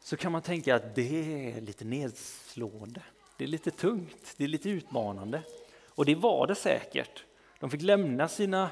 så 0.00 0.16
kan 0.16 0.32
man 0.32 0.42
tänka 0.42 0.74
att 0.74 0.94
det 0.94 1.54
är 1.56 1.60
lite 1.60 1.84
nedslående. 1.84 3.02
Det 3.36 3.44
är 3.44 3.48
lite 3.48 3.70
tungt, 3.70 4.34
det 4.36 4.44
är 4.44 4.48
lite 4.48 4.70
utmanande. 4.70 5.42
Och 5.88 6.04
det 6.04 6.14
var 6.14 6.46
det 6.46 6.54
säkert. 6.54 7.24
De 7.60 7.70
fick 7.70 7.82
lämna 7.82 8.28
sina, 8.28 8.70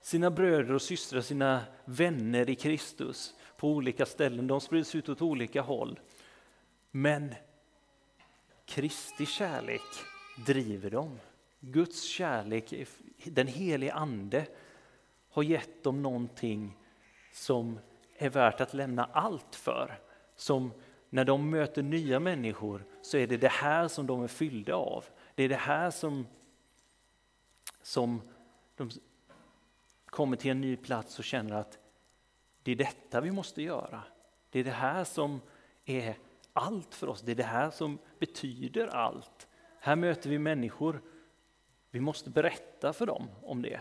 sina 0.00 0.30
bröder 0.30 0.74
och 0.74 0.82
systrar, 0.82 1.20
sina 1.20 1.60
vänner 1.84 2.50
i 2.50 2.54
Kristus 2.54 3.34
på 3.56 3.68
olika 3.68 4.06
ställen. 4.06 4.46
De 4.46 4.60
spreds 4.60 4.94
ut 4.94 5.08
åt 5.08 5.22
olika 5.22 5.62
håll. 5.62 6.00
Men 6.96 7.34
Kristi 8.64 9.26
kärlek 9.26 9.80
driver 10.46 10.90
dem. 10.90 11.18
Guds 11.60 12.02
kärlek, 12.02 12.74
den 13.24 13.46
helige 13.46 13.94
Ande, 13.94 14.46
har 15.30 15.42
gett 15.42 15.84
dem 15.84 16.02
någonting 16.02 16.76
som 17.32 17.78
är 18.18 18.30
värt 18.30 18.60
att 18.60 18.74
lämna 18.74 19.04
allt 19.04 19.54
för. 19.54 19.98
Som 20.36 20.72
när 21.10 21.24
de 21.24 21.50
möter 21.50 21.82
nya 21.82 22.20
människor 22.20 22.84
så 23.02 23.16
är 23.16 23.26
det 23.26 23.36
det 23.36 23.48
här 23.48 23.88
som 23.88 24.06
de 24.06 24.22
är 24.22 24.28
fyllda 24.28 24.74
av. 24.74 25.04
Det 25.34 25.42
är 25.42 25.48
det 25.48 25.56
här 25.56 25.90
som, 25.90 26.26
som 27.82 28.22
de 28.76 28.90
kommer 30.06 30.36
till 30.36 30.50
en 30.50 30.60
ny 30.60 30.76
plats 30.76 31.18
och 31.18 31.24
känner 31.24 31.56
att 31.56 31.78
det 32.62 32.72
är 32.72 32.76
detta 32.76 33.20
vi 33.20 33.30
måste 33.30 33.62
göra. 33.62 34.02
Det 34.50 34.60
är 34.60 34.64
det 34.64 34.70
här 34.70 35.04
som 35.04 35.40
är 35.84 36.16
allt 36.56 36.94
för 36.94 37.08
oss. 37.08 37.20
Det 37.20 37.32
är 37.32 37.36
det 37.36 37.42
här 37.42 37.70
som 37.70 37.98
betyder 38.18 38.86
allt. 38.86 39.48
Här 39.80 39.96
möter 39.96 40.30
vi 40.30 40.38
människor. 40.38 41.00
Vi 41.90 42.00
måste 42.00 42.30
berätta 42.30 42.92
för 42.92 43.06
dem 43.06 43.28
om 43.42 43.62
det. 43.62 43.80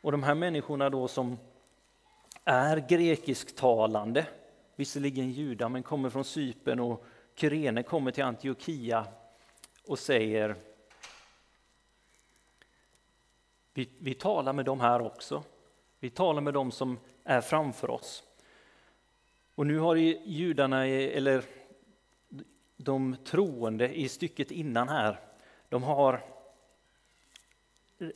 Och 0.00 0.12
de 0.12 0.22
här 0.22 0.34
människorna 0.34 0.90
då 0.90 1.08
som 1.08 1.38
är 2.44 2.88
grekisktalande, 2.88 4.26
visserligen 4.76 5.30
judar 5.30 5.68
men 5.68 5.82
kommer 5.82 6.10
från 6.10 6.24
Sypen 6.24 6.80
och 6.80 7.04
Kyrene 7.34 7.82
kommer 7.82 8.10
till 8.10 8.24
Antiochia 8.24 9.06
och 9.86 9.98
säger 9.98 10.56
vi, 13.74 13.88
vi 13.98 14.14
talar 14.14 14.52
med 14.52 14.64
dem 14.64 14.80
här 14.80 15.00
också. 15.00 15.42
Vi 16.00 16.10
talar 16.10 16.40
med 16.40 16.54
dem 16.54 16.70
som 16.70 16.98
är 17.24 17.40
framför 17.40 17.90
oss. 17.90 18.24
Och 19.58 19.66
nu 19.66 19.78
har 19.78 19.96
judarna, 19.96 20.86
eller 20.86 21.44
de 22.76 23.16
troende 23.24 23.98
i 23.98 24.08
stycket 24.08 24.50
innan 24.50 24.88
här, 24.88 25.20
de 25.68 25.82
har 25.82 26.24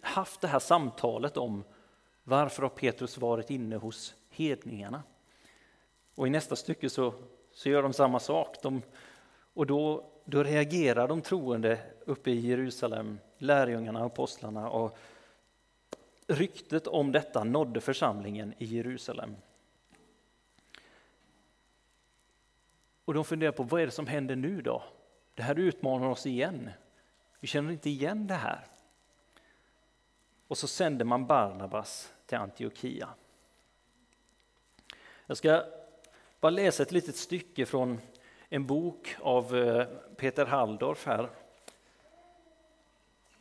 haft 0.03 0.41
det 0.41 0.49
här 0.49 0.59
samtalet 0.59 1.37
om 1.37 1.65
varför 2.25 2.63
har 2.63 2.69
Petrus 2.69 3.19
varit 3.19 3.51
inne 3.51 3.77
hos 3.77 4.15
hedningarna? 4.31 5.03
Och 6.15 6.27
i 6.27 6.31
nästa 6.31 6.57
stycke 6.57 6.91
så, 6.91 7.15
så 7.53 7.69
gör 7.69 7.83
de 7.83 7.93
samma 7.93 8.21
sak. 8.21 8.57
De, 8.63 8.83
och 9.55 9.67
då, 9.67 10.11
då 10.25 10.43
reagerar 10.43 11.09
de 11.09 11.23
troende 11.23 11.79
uppe 12.05 12.31
i 12.31 12.41
Jerusalem, 12.41 13.19
lärjungarna 13.39 14.01
och 14.01 14.07
apostlarna. 14.07 14.71
Och 14.71 14.99
ryktet 16.27 16.87
om 16.87 17.13
detta 17.13 17.45
nådde 17.45 17.81
församlingen 17.81 18.55
i 18.59 18.65
Jerusalem. 18.65 19.37
Och 23.05 23.15
de 23.15 23.25
funderar 23.25 23.53
på 23.53 23.63
vad 23.63 23.81
är 23.81 23.87
det 23.87 23.93
som 23.93 24.07
händer 24.07 24.37
nu 24.37 24.63
då? 24.63 24.83
Det 25.35 25.43
här 25.43 25.59
utmanar 25.59 26.09
oss 26.09 26.27
igen. 26.27 26.71
Vi 27.41 27.47
känner 27.47 27.73
inte 27.73 27.91
igen 27.91 28.27
det 28.27 28.35
här. 28.35 28.67
Och 30.49 30.59
så 30.59 30.67
sänder 30.67 31.05
man 31.05 31.27
Barnabas 31.27 32.13
till 32.27 32.39
Antiochia. 32.39 33.09
Jag 35.27 35.37
ska 35.37 35.65
bara 36.41 36.51
läsa 36.51 36.83
ett 36.83 36.93
litet 36.93 37.17
stycke 37.17 37.67
från 37.67 38.01
en 38.49 38.67
bok 38.67 39.17
av 39.21 39.57
eh, 39.57 39.87
Peter 40.17 40.47
Halldorf 40.47 41.07
här. 41.07 41.31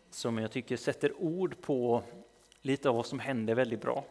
Som 0.10 0.38
jag 0.38 0.51
tycker 0.51 0.77
sätter 0.77 1.22
ord 1.22 1.62
på 1.62 2.03
lite 2.62 2.89
av 2.89 2.96
vad 2.96 3.06
som 3.06 3.20
händer 3.20 3.56
väldigt 3.56 3.82
bra. 3.82 4.06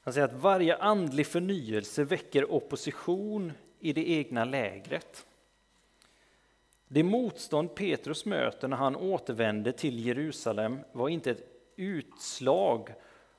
Han 0.00 0.14
säger 0.14 0.28
att 0.28 0.32
varje 0.32 0.76
andlig 0.76 1.26
förnyelse 1.26 2.04
väcker 2.04 2.52
opposition 2.52 3.52
i 3.80 3.92
det 3.92 4.10
egna 4.10 4.44
lägret. 4.44 5.26
Det 6.88 7.02
motstånd 7.02 7.74
Petrus 7.74 8.24
möter 8.24 8.68
när 8.68 8.76
han 8.76 8.96
återvände 8.96 9.72
till 9.72 10.06
Jerusalem 10.06 10.78
var 10.92 11.08
inte 11.08 11.30
ett 11.30 11.48
utslag 11.76 12.94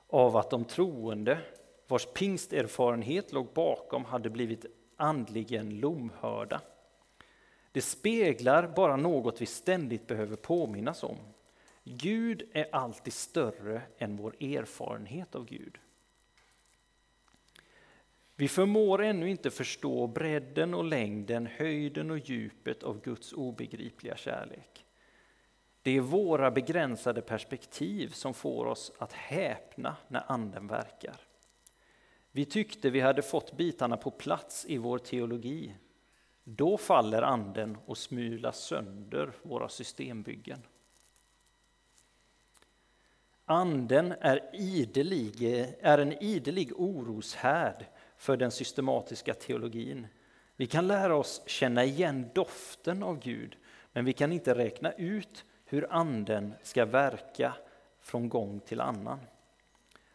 av 0.06 0.36
att 0.36 0.50
de 0.50 0.64
troende, 0.64 1.38
vars 1.88 2.06
pingsterfarenhet 2.06 3.32
låg 3.32 3.46
bakom, 3.54 4.04
hade 4.04 4.30
blivit 4.30 4.66
andligen 4.96 5.80
lomhörda. 5.80 6.60
Det 7.72 7.80
speglar 7.80 8.72
bara 8.76 8.96
något 8.96 9.40
vi 9.40 9.46
ständigt 9.46 10.06
behöver 10.06 10.36
påminnas 10.36 11.02
om. 11.02 11.16
Gud 11.84 12.42
är 12.52 12.74
alltid 12.74 13.12
större 13.12 13.82
än 13.98 14.16
vår 14.16 14.36
erfarenhet 14.40 15.34
av 15.34 15.44
Gud. 15.44 15.78
Vi 18.40 18.48
förmår 18.48 19.02
ännu 19.02 19.30
inte 19.30 19.50
förstå 19.50 20.06
bredden 20.06 20.74
och 20.74 20.84
längden, 20.84 21.46
höjden 21.46 22.10
och 22.10 22.18
djupet 22.18 22.82
av 22.82 23.00
Guds 23.00 23.32
obegripliga 23.32 24.16
kärlek. 24.16 24.84
Det 25.82 25.96
är 25.96 26.00
våra 26.00 26.50
begränsade 26.50 27.22
perspektiv 27.22 28.08
som 28.08 28.34
får 28.34 28.66
oss 28.66 28.92
att 28.98 29.12
häpna 29.12 29.96
när 30.08 30.32
Anden 30.32 30.66
verkar. 30.66 31.16
Vi 32.32 32.44
tyckte 32.44 32.90
vi 32.90 33.00
hade 33.00 33.22
fått 33.22 33.56
bitarna 33.56 33.96
på 33.96 34.10
plats 34.10 34.66
i 34.68 34.78
vår 34.78 34.98
teologi. 34.98 35.74
Då 36.44 36.76
faller 36.76 37.22
anden 37.22 37.78
och 37.86 37.98
smular 37.98 38.52
sönder 38.52 39.32
våra 39.42 39.68
systembyggen. 39.68 40.62
Anden 43.44 44.12
är, 44.12 44.50
idelig, 44.52 45.42
är 45.80 45.98
en 45.98 46.12
idelig 46.12 46.72
oroshärd 46.76 47.86
för 48.20 48.36
den 48.36 48.50
systematiska 48.50 49.34
teologin. 49.34 50.06
Vi 50.56 50.66
kan 50.66 50.86
lära 50.86 51.16
oss 51.16 51.42
känna 51.46 51.84
igen 51.84 52.30
doften 52.34 53.02
av 53.02 53.18
Gud, 53.20 53.56
men 53.92 54.04
vi 54.04 54.12
kan 54.12 54.32
inte 54.32 54.54
räkna 54.54 54.92
ut 54.92 55.44
hur 55.64 55.92
anden 55.92 56.54
ska 56.62 56.84
verka 56.84 57.54
från 58.00 58.28
gång 58.28 58.60
till 58.60 58.80
annan. 58.80 59.20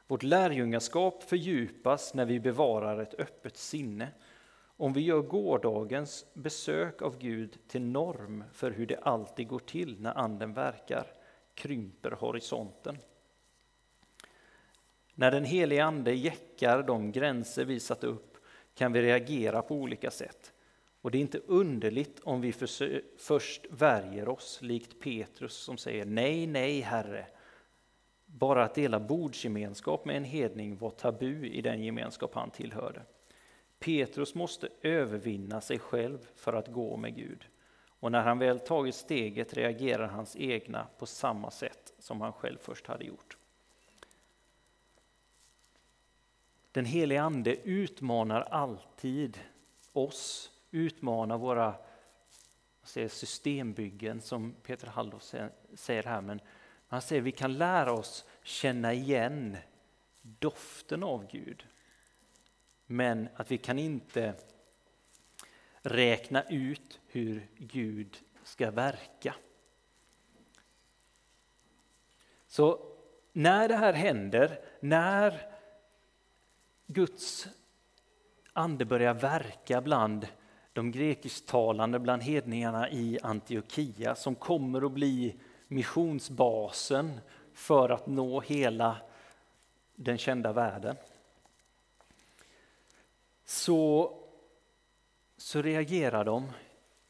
Vårt 0.07 0.23
lärjungaskap 0.23 1.23
fördjupas 1.23 2.13
när 2.13 2.25
vi 2.25 2.39
bevarar 2.39 2.99
ett 2.99 3.19
öppet 3.19 3.57
sinne. 3.57 4.07
Om 4.77 4.93
vi 4.93 5.01
gör 5.01 5.21
gårdagens 5.21 6.25
besök 6.33 7.01
av 7.01 7.17
Gud 7.17 7.57
till 7.67 7.81
norm 7.81 8.43
för 8.53 8.71
hur 8.71 8.85
det 8.85 8.97
alltid 8.97 9.47
går 9.47 9.59
till 9.59 10.01
när 10.01 10.17
anden 10.17 10.53
verkar, 10.53 11.07
krymper 11.53 12.11
horisonten. 12.11 12.97
När 15.15 15.31
den 15.31 15.45
helige 15.45 15.83
Ande 15.83 16.13
jäckar 16.13 16.83
de 16.83 17.11
gränser 17.11 17.65
vi 17.65 17.79
satt 17.79 18.03
upp 18.03 18.37
kan 18.73 18.93
vi 18.93 19.01
reagera 19.01 19.61
på 19.61 19.75
olika 19.75 20.11
sätt. 20.11 20.53
Och 21.01 21.11
det 21.11 21.17
är 21.17 21.21
inte 21.21 21.41
underligt 21.47 22.19
om 22.23 22.41
vi 22.41 22.53
först 23.17 23.65
värjer 23.69 24.29
oss, 24.29 24.59
likt 24.61 24.99
Petrus 24.99 25.53
som 25.53 25.77
säger 25.77 26.05
nej, 26.05 26.47
nej, 26.47 26.81
Herre. 26.81 27.27
Bara 28.25 28.63
att 28.63 28.75
dela 28.75 28.99
bordsgemenskap 28.99 30.05
med 30.05 30.17
en 30.17 30.23
hedning 30.23 30.77
var 30.77 30.89
tabu 30.89 31.47
i 31.47 31.61
den 31.61 31.83
gemenskap 31.83 32.35
han 32.35 32.49
tillhörde. 32.49 33.01
Petrus 33.79 34.35
måste 34.35 34.69
övervinna 34.81 35.61
sig 35.61 35.79
själv 35.79 36.27
för 36.35 36.53
att 36.53 36.67
gå 36.67 36.97
med 36.97 37.15
Gud. 37.15 37.45
Och 37.99 38.11
när 38.11 38.21
han 38.21 38.39
väl 38.39 38.59
tagit 38.59 38.95
steget 38.95 39.53
reagerar 39.53 40.07
hans 40.07 40.35
egna 40.35 40.87
på 40.97 41.05
samma 41.05 41.51
sätt 41.51 41.93
som 41.99 42.21
han 42.21 42.33
själv 42.33 42.57
först 42.61 42.87
hade 42.87 43.05
gjort. 43.05 43.37
Den 46.75 46.85
helige 46.85 47.21
Ande 47.21 47.55
utmanar 47.55 48.41
alltid 48.41 49.39
oss, 49.93 50.51
utmanar 50.71 51.37
våra 51.37 51.75
systembyggen 52.83 54.21
som 54.21 54.55
Peter 54.63 54.87
Halldorf 54.87 55.23
säger 55.73 56.03
här. 56.03 56.21
Men 56.21 56.41
han 56.87 57.01
säger 57.01 57.21
att 57.21 57.25
vi 57.25 57.31
kan 57.31 57.57
lära 57.57 57.93
oss 57.93 58.25
känna 58.43 58.93
igen 58.93 59.57
doften 60.21 61.03
av 61.03 61.27
Gud. 61.31 61.65
Men 62.85 63.29
att 63.35 63.51
vi 63.51 63.57
kan 63.57 63.79
inte 63.79 64.33
räkna 65.81 66.43
ut 66.43 66.99
hur 67.07 67.47
Gud 67.57 68.17
ska 68.43 68.71
verka. 68.71 69.35
Så 72.47 72.79
när 73.33 73.67
det 73.67 73.75
här 73.75 73.93
händer, 73.93 74.59
när 74.79 75.54
Guds 76.87 77.47
ande 78.53 78.85
börjar 78.85 79.13
verka 79.13 79.81
bland 79.81 80.27
de 80.73 80.91
grekisktalande, 80.91 81.99
bland 81.99 82.23
hedningarna 82.23 82.89
i 82.89 83.19
Antiochia 83.23 84.15
som 84.15 84.35
kommer 84.35 84.85
att 84.85 84.91
bli 84.91 85.35
missionsbasen 85.67 87.19
för 87.53 87.89
att 87.89 88.07
nå 88.07 88.41
hela 88.41 88.97
den 89.95 90.17
kända 90.17 90.53
världen. 90.53 90.95
Så, 93.45 94.11
så 95.37 95.61
reagerar 95.61 96.25
de 96.25 96.51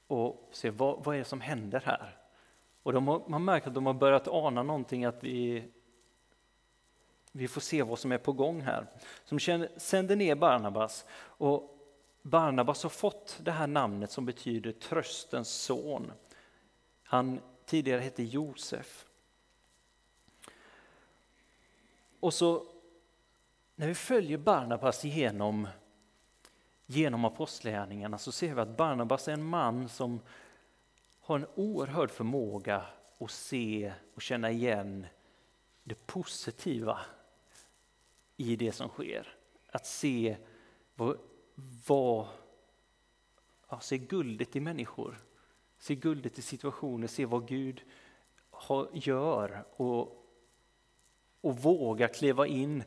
och 0.08 0.49
ser 0.52 0.71
vad, 0.71 1.04
vad 1.04 1.15
är 1.15 1.19
det 1.19 1.26
som 1.26 1.41
händer 1.41 1.82
här. 1.86 2.17
Och 2.84 2.93
de 2.93 3.08
har, 3.08 3.21
man 3.28 3.45
märker 3.45 3.67
att 3.67 3.73
de 3.73 3.86
har 3.86 3.93
börjat 3.93 4.28
ana 4.28 4.63
någonting 4.63 5.06
att 5.06 5.23
vi 5.23 5.63
vi 7.38 7.48
får 7.48 7.62
se 7.62 7.84
vad 7.84 8.00
som 8.00 8.12
är 8.12 8.17
på 8.17 8.34
gång 8.34 8.62
här. 8.62 8.88
Som 9.26 9.39
sänder 9.78 10.15
ner 10.15 10.36
Barnabas. 10.36 11.06
Och 11.15 11.78
Barnabas 12.21 12.84
har 12.84 12.89
fått 12.89 13.39
det 13.41 13.52
här 13.52 13.67
namnet 13.67 14.12
som 14.12 14.26
betyder 14.26 14.71
tröstens 14.71 15.50
son. 15.50 16.12
Han 17.04 17.39
tidigare 17.65 18.02
hette 18.02 18.24
Josef. 18.24 19.06
Och 22.19 22.34
så 22.34 22.65
när 23.76 23.88
vi 23.88 23.95
följer 23.95 24.38
Barnabas 24.38 25.04
genom, 25.04 25.67
genom 26.86 27.26
apostlagärningarna 27.26 28.17
så 28.17 28.32
ser 28.32 28.56
vi 28.56 28.62
att 28.62 28.78
Barnabas 28.78 29.28
är 29.28 29.34
en 29.34 29.43
man 29.43 29.89
som 29.89 30.19
har 31.19 31.39
en 31.39 31.48
oerhörd 31.56 32.12
förmåga 32.12 32.86
att 33.19 33.32
se 33.32 33.93
och 34.15 34.21
känna 34.21 34.52
igen 34.52 35.08
det 35.84 36.08
positiva 36.08 37.00
i 38.38 38.56
det 38.56 38.71
som 38.71 38.89
sker. 38.89 39.38
Att 39.71 39.86
se 39.86 40.38
vad, 40.95 41.17
vad 41.88 42.28
ja, 43.69 43.80
se 43.80 43.98
guldet 43.98 44.56
i 44.56 44.60
människor, 44.60 45.17
se 45.78 45.95
guldet 45.95 46.39
i 46.39 46.41
situationer, 46.41 47.08
se 47.08 47.26
vad 47.26 47.48
Gud 47.48 47.82
har, 48.50 48.89
gör 48.93 49.65
och, 49.76 50.26
och 51.41 51.58
våga 51.58 52.08
kliva 52.08 52.48
in 52.48 52.84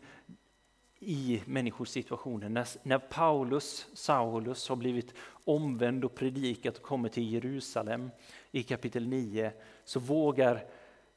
i 1.00 1.42
människors 1.46 1.88
situationer. 1.88 2.48
När, 2.48 2.68
när 2.82 2.98
Paulus, 2.98 3.86
Saulus, 3.94 4.68
har 4.68 4.76
blivit 4.76 5.14
omvänd 5.30 6.04
och 6.04 6.14
predikat 6.14 6.76
och 6.76 6.82
kommer 6.82 7.08
till 7.08 7.32
Jerusalem 7.32 8.10
i 8.50 8.62
kapitel 8.62 9.08
9 9.08 9.52
så 9.84 10.00
vågar 10.00 10.64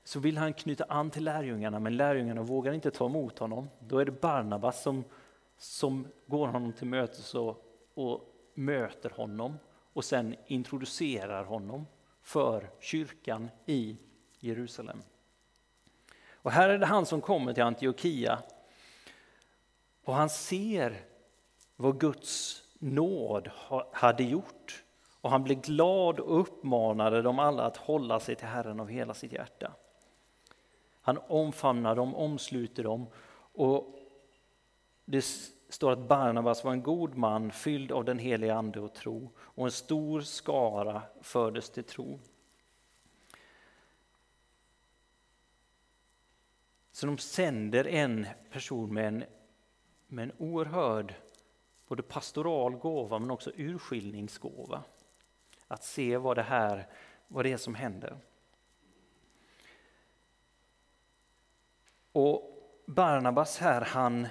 så 0.04 0.20
vill 0.20 0.38
han 0.38 0.54
knyta 0.54 0.84
an 0.84 1.10
till 1.12 1.24
lärjungarna, 1.24 1.80
men 1.80 1.98
lärjungarna 1.98 2.42
vågar 2.42 2.74
inte 2.74 2.92
ta 2.92 3.06
emot 3.06 3.40
honom. 3.40 3.70
Då 3.80 3.98
är 3.98 4.06
det 4.06 4.22
Barnabas 4.22 4.82
som, 4.84 5.04
som 5.58 6.08
går 6.26 6.48
honom 6.48 6.74
till 6.74 6.88
mötes 6.88 7.36
och, 7.36 7.66
och 7.94 8.22
möter 8.54 9.10
honom 9.10 9.58
och 9.94 10.06
sen 10.06 10.36
introducerar 10.48 11.44
honom 11.44 11.86
för 12.22 12.70
kyrkan 12.80 13.50
i 13.66 13.98
Jerusalem. 14.40 15.02
Och 16.34 16.52
här 16.52 16.70
är 16.70 16.78
det 16.78 16.86
han 16.86 17.06
som 17.06 17.22
kommer 17.22 17.54
till 17.54 17.64
Antiochia 17.64 18.40
och 20.04 20.14
han 20.14 20.30
ser 20.30 21.02
vad 21.76 22.00
Guds 22.00 22.64
nåd 22.80 23.50
hade 23.92 24.24
gjort. 24.24 24.84
Och 25.22 25.32
han 25.32 25.44
blev 25.44 25.62
glad 25.62 26.20
och 26.20 26.40
uppmanade 26.40 27.22
dem 27.22 27.40
alla 27.40 27.64
att 27.64 27.78
hålla 27.78 28.20
sig 28.20 28.36
till 28.36 28.48
Herren 28.48 28.80
av 28.80 28.88
hela 28.88 29.14
sitt 29.14 29.32
hjärta. 29.32 29.72
Han 31.02 31.18
omfamnar 31.28 31.96
dem, 31.96 32.16
omsluter 32.16 32.84
dem 32.84 33.08
och 33.54 33.96
det 35.06 35.22
står 35.70 35.92
att 35.92 36.08
Barnabas 36.08 36.64
var 36.64 36.72
en 36.72 36.84
god 36.84 37.16
man 37.16 37.52
fylld 37.52 37.92
av 37.92 38.06
den 38.06 38.20
heliga 38.20 38.56
ande 38.56 38.80
och 38.80 38.94
tro 38.94 39.30
och 39.38 39.66
en 39.66 39.72
stor 39.72 40.22
skara 40.22 41.02
fördes 41.22 41.70
till 41.70 41.84
tro. 41.84 42.20
Så 46.92 47.06
de 47.06 47.18
sänder 47.18 47.88
en 47.88 48.28
person 48.52 48.94
med 48.94 49.08
en, 49.08 49.24
med 50.08 50.24
en 50.24 50.32
oerhörd 50.38 51.14
både 51.88 52.04
pastoral 52.04 52.76
gåva 52.76 53.20
men 53.20 53.32
också 53.32 53.52
urskiljningsgåva. 53.56 54.84
Att 55.68 55.84
se 55.84 56.18
vad 56.18 56.38
det 56.38 56.44
här 56.44 56.88
vad 57.28 57.46
det 57.46 57.52
är 57.52 57.58
som 57.58 57.76
händer. 57.76 58.18
Och 62.12 62.52
Barnabas 62.88 63.58
här, 63.58 63.82
han, 63.82 64.28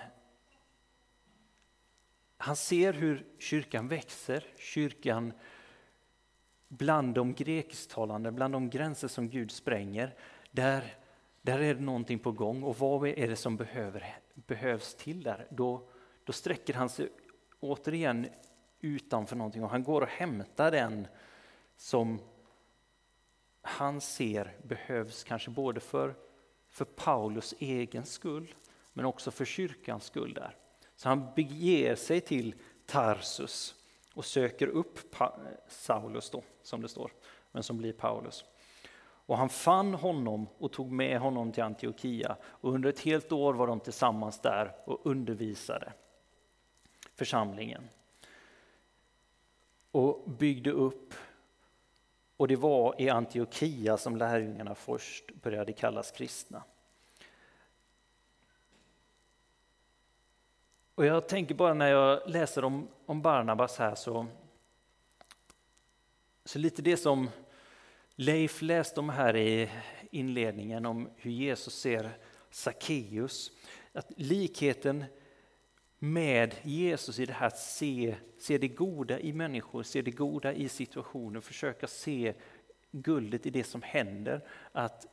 han 2.37 2.57
ser 2.57 2.93
hur 2.93 3.27
kyrkan 3.39 3.89
växer, 3.89 4.45
kyrkan 4.57 5.33
bland 6.69 7.15
de 7.15 7.35
grekisktalande, 7.35 8.33
bland 8.33 8.55
de 8.55 8.71
gränser 8.71 9.09
som 9.09 9.29
Gud 9.29 9.51
spränger, 9.51 10.15
där, 10.51 10.95
där 11.43 11.59
är 11.59 11.75
det 11.75 11.81
någonting 11.81 12.19
på 12.19 12.33
gång 12.33 12.63
och 12.63 12.79
vad 12.79 13.09
är 13.09 13.29
det 13.29 13.37
som 13.37 13.57
behöver, 13.57 14.17
behövs 14.35 14.95
till 14.95 15.23
där? 15.23 15.47
Då, 15.51 15.89
då 16.25 16.33
sträcker 16.33 16.75
han 16.75 16.89
sig 16.89 17.09
återigen 17.61 18.27
utanför 18.81 19.37
någonting 19.37 19.65
och 19.65 19.71
han 19.71 19.83
går 19.83 20.03
och 20.03 20.09
hämtar 20.09 20.71
den 20.71 21.07
som 21.77 22.19
han 23.63 24.01
ser 24.01 24.57
behövs 24.63 25.25
kanske 25.25 25.51
både 25.51 25.81
för 25.81 26.15
för 26.71 26.85
Paulus 26.85 27.55
egen 27.59 28.05
skull, 28.07 28.55
men 28.93 29.05
också 29.05 29.31
för 29.31 29.45
kyrkans 29.45 30.05
skull 30.05 30.35
där. 30.35 30.57
Så 30.97 31.09
han 31.09 31.33
beger 31.37 31.95
sig 31.95 32.21
till 32.21 32.55
Tarsus 32.87 33.75
och 34.15 34.25
söker 34.25 34.67
upp 34.67 34.99
Saulus 35.69 36.31
då, 36.31 36.43
som 36.63 36.83
det 36.83 36.89
står, 36.89 37.13
men 37.53 37.63
som 37.63 37.79
blir 37.79 37.93
Paulus. 37.93 38.45
Och 39.31 39.39
han 39.39 39.49
fann 39.49 39.95
honom 39.95 40.47
och 40.59 40.73
tog 40.73 40.93
med 40.93 41.21
honom 41.21 41.53
till 41.53 41.63
Antiochia 41.63 42.37
och 42.43 42.73
under 42.73 42.89
ett 42.89 43.01
helt 43.01 43.33
år 43.33 43.55
var 43.55 43.67
de 43.67 43.81
tillsammans 43.81 44.41
där 44.41 44.73
och 44.85 45.07
undervisade 45.07 45.93
församlingen. 47.15 47.89
och 49.93 50.31
byggde 50.31 50.71
upp. 50.71 51.15
Och 52.41 52.49
det 52.49 52.57
var 52.57 53.01
i 53.01 53.09
Antiochia 53.09 53.97
som 53.97 54.17
lärjungarna 54.17 54.75
först 54.75 55.35
började 55.43 55.73
kallas 55.73 56.11
kristna. 56.11 56.63
Och 60.95 61.07
jag 61.07 61.29
tänker 61.29 61.55
bara 61.55 61.75
när 61.75 61.91
jag 61.91 62.21
läser 62.27 62.65
om, 62.65 62.89
om 63.07 63.23
Barnabas 63.23 63.79
här 63.79 63.95
så, 63.95 64.27
så 66.45 66.59
lite 66.59 66.83
det 66.83 66.97
som 66.97 67.31
Leif 68.15 68.63
läste 68.63 69.01
om 69.01 69.09
här 69.09 69.37
i 69.37 69.71
inledningen 70.11 70.87
om 70.87 71.09
hur 71.17 71.31
Jesus 71.31 71.75
ser 71.75 72.11
Sackeus. 72.51 73.53
Att 73.93 74.13
likheten 74.17 75.05
med 76.03 76.55
Jesus 76.63 77.19
i 77.19 77.27
det 77.27 77.33
här 77.33 77.47
att 77.47 77.59
se, 77.59 78.17
se 78.39 78.59
det 78.59 78.69
goda 78.69 79.21
i 79.21 79.33
människor, 79.33 79.83
se 79.83 80.03
det 80.03 80.11
goda 80.11 80.53
i 80.53 80.69
situationer, 80.69 81.41
försöka 81.41 81.87
se 81.87 82.35
guldet 82.91 83.47
i 83.47 83.51
det 83.51 83.65
som 83.65 83.83
händer. 83.83 84.45
Att 84.73 85.07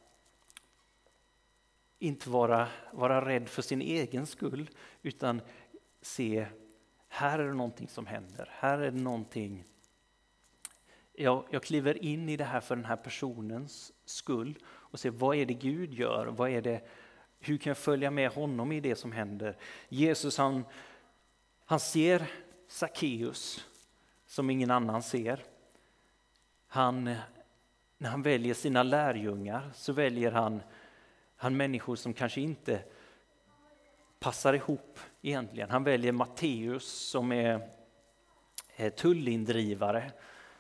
inte 2.00 2.30
vara, 2.30 2.67
vara 2.93 3.26
rädd 3.26 3.50
för 3.50 3.62
sin 3.62 3.82
egen 3.82 4.26
skull 4.26 4.69
utan 5.02 5.41
se, 6.02 6.47
här 7.08 7.39
är 7.39 7.47
det 7.47 7.54
någonting 7.54 7.88
som 7.88 8.06
händer, 8.06 8.50
här 8.52 8.80
är 8.80 8.91
det 8.91 9.02
någonting. 9.02 9.63
Jag, 11.13 11.47
jag 11.52 11.63
kliver 11.63 12.04
in 12.04 12.30
i 12.30 12.38
det 12.38 12.43
här 12.43 12.60
för 12.60 12.76
den 12.76 12.86
här 12.86 12.95
personens 12.95 13.93
skull 14.06 14.58
och 14.65 15.00
ser 15.00 15.10
vad 15.10 15.36
är 15.36 15.45
det 15.45 15.54
Gud 15.54 15.93
gör, 15.93 16.26
vad 16.26 16.50
är 16.50 16.62
det, 16.62 16.82
hur 17.39 17.58
kan 17.58 17.69
jag 17.69 17.78
följa 17.78 18.12
med 18.12 18.32
honom 18.32 18.71
i 18.71 18.80
det 18.80 18.95
som 18.95 19.12
händer? 19.12 19.58
Jesus 19.89 20.38
han, 20.38 20.65
han 21.65 21.80
ser 21.80 22.32
Sackeus 22.67 23.65
som 24.26 24.50
ingen 24.50 24.71
annan 24.71 25.04
ser. 25.04 25.43
Han, 26.67 27.15
när 27.97 28.10
han 28.10 28.21
väljer 28.21 28.54
sina 28.54 28.84
lärjungar 28.84 29.71
så 29.76 29.93
väljer 29.93 30.32
han, 30.32 30.62
han 31.36 31.58
människor 31.58 31.95
som 31.95 32.13
kanske 32.13 32.41
inte 32.41 32.84
passar 34.19 34.54
ihop 34.54 35.00
egentligen. 35.21 35.69
Han 35.69 35.84
väljer 35.84 36.12
Matteus 36.12 36.88
som 36.88 37.32
är 37.32 37.69
tullindrivare 38.95 40.12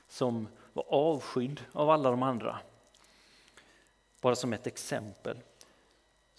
som 0.07 0.47
var 0.73 0.85
avskydd 0.89 1.61
av 1.71 1.89
alla 1.89 2.11
de 2.11 2.23
andra. 2.23 2.59
Bara 4.21 4.35
som 4.35 4.53
ett 4.53 4.67
exempel. 4.67 5.37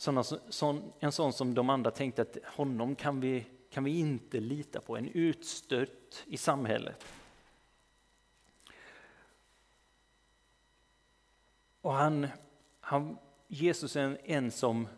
Såna, 0.01 0.25
sån, 0.25 0.93
en 0.99 1.13
sån 1.13 1.33
som 1.33 1.55
de 1.55 1.71
andra 1.71 1.91
tänkte 1.91 2.23
att 2.23 2.37
honom 2.45 2.97
kan 2.97 3.21
vi, 3.21 3.47
kan 3.71 3.85
vi 3.85 3.99
inte 3.99 4.41
lita 4.41 4.81
på, 4.81 4.97
en 4.97 5.09
utstött 5.09 6.25
i 6.27 6.37
samhället. 6.37 7.05
Och 11.81 11.93
han, 11.93 12.27
han, 12.81 13.19
Jesus 13.49 13.97
är 13.97 14.01
en, 14.01 14.17
en 14.25 14.51
som 14.51 14.89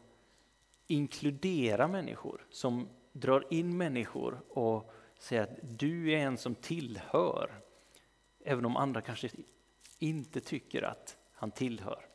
inkluderar 0.87 1.89
människor, 1.89 2.47
som 2.51 2.89
drar 3.13 3.47
in 3.51 3.77
människor 3.77 4.41
och 4.49 4.93
säger 5.19 5.43
att 5.43 5.59
du 5.63 6.13
är 6.13 6.19
en 6.19 6.39
som 6.39 6.55
tillhör, 6.55 7.61
även 8.45 8.65
om 8.65 8.77
andra 8.77 9.01
kanske 9.01 9.29
inte 9.99 10.41
tycker 10.41 10.83
att 10.83 11.17
han 11.33 11.51
tillhör. 11.51 12.07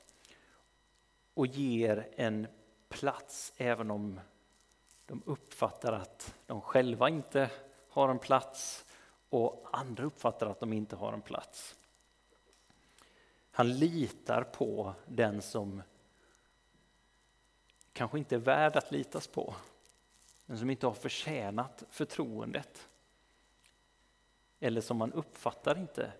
Och 1.34 1.48
ger 1.48 2.10
en 2.16 2.48
plats 2.96 3.54
även 3.58 3.92
om 3.92 4.20
de 5.06 5.24
uppfattar 5.26 5.94
att 5.94 6.36
de 6.46 6.62
själva 6.62 7.10
inte 7.10 7.52
har 7.90 8.10
en 8.10 8.20
plats 8.20 8.86
och 9.30 9.68
andra 9.72 10.04
uppfattar 10.04 10.48
att 10.48 10.60
de 10.60 10.74
inte 10.74 10.96
har 10.96 11.14
en 11.14 11.22
plats. 11.22 11.76
Han 13.52 13.74
litar 13.74 14.44
på 14.44 14.94
den 15.08 15.42
som 15.42 15.82
kanske 17.94 18.18
inte 18.18 18.36
är 18.36 18.40
värd 18.40 18.76
att 18.76 18.92
litas 18.92 19.28
på, 19.28 19.56
men 20.46 20.58
som 20.58 20.70
inte 20.70 20.88
har 20.88 20.94
förtjänat 20.94 21.84
förtroendet. 21.90 22.90
Eller 24.60 24.82
som 24.82 24.98
man 24.98 25.14
uppfattar 25.14 25.78
inte 25.78 26.12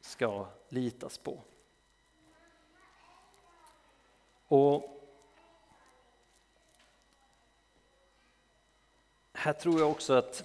ska 0.00 0.48
litas 0.68 1.18
på. 1.18 1.42
Och 4.48 4.97
här 9.38 9.52
tror 9.52 9.80
jag 9.80 9.90
också 9.90 10.12
att 10.12 10.44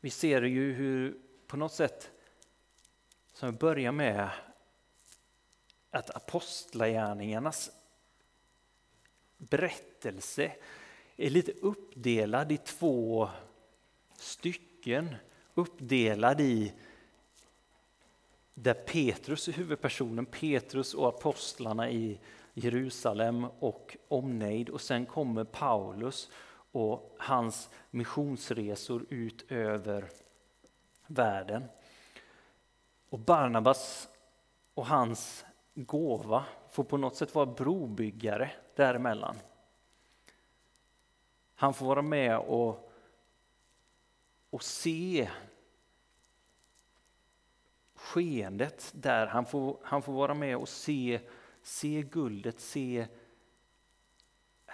vi 0.00 0.10
ser 0.10 0.42
ju 0.42 0.72
hur 0.72 1.18
på 1.46 1.56
något 1.56 1.72
sätt, 1.72 2.10
som 3.32 3.50
vi 3.50 3.58
börjar 3.58 3.92
med, 3.92 4.28
att 5.90 6.16
apostlagärningarnas 6.16 7.70
berättelse 9.38 10.52
är 11.16 11.30
lite 11.30 11.52
uppdelad 11.52 12.52
i 12.52 12.56
två 12.56 13.28
stycken. 14.16 15.16
Uppdelad 15.54 16.40
i 16.40 16.72
där 18.54 18.74
Petrus 18.74 19.48
är 19.48 19.52
huvudpersonen, 19.52 20.26
Petrus 20.26 20.94
och 20.94 21.08
apostlarna 21.08 21.90
i 21.90 22.20
Jerusalem 22.54 23.44
och 23.44 23.96
omnejd 24.08 24.68
och 24.68 24.80
sen 24.80 25.06
kommer 25.06 25.44
Paulus 25.44 26.30
och 26.74 27.16
hans 27.18 27.70
missionsresor 27.90 29.06
ut 29.08 29.52
över 29.52 30.10
världen. 31.06 31.64
Och 33.08 33.18
Barnabas 33.18 34.08
och 34.74 34.86
hans 34.86 35.44
gåva 35.74 36.44
får 36.70 36.84
på 36.84 36.96
något 36.96 37.16
sätt 37.16 37.34
vara 37.34 37.46
brobyggare 37.46 38.50
däremellan. 38.74 39.36
Han 41.54 41.74
får 41.74 41.86
vara 41.86 42.02
med 42.02 42.38
och, 42.38 42.92
och 44.50 44.62
se 44.62 45.30
skeendet 47.94 48.90
där. 48.94 49.26
Han 49.26 49.46
får, 49.46 49.78
han 49.82 50.02
får 50.02 50.12
vara 50.12 50.34
med 50.34 50.56
och 50.56 50.68
se, 50.68 51.20
se 51.62 52.02
guldet, 52.02 52.60
se 52.60 53.06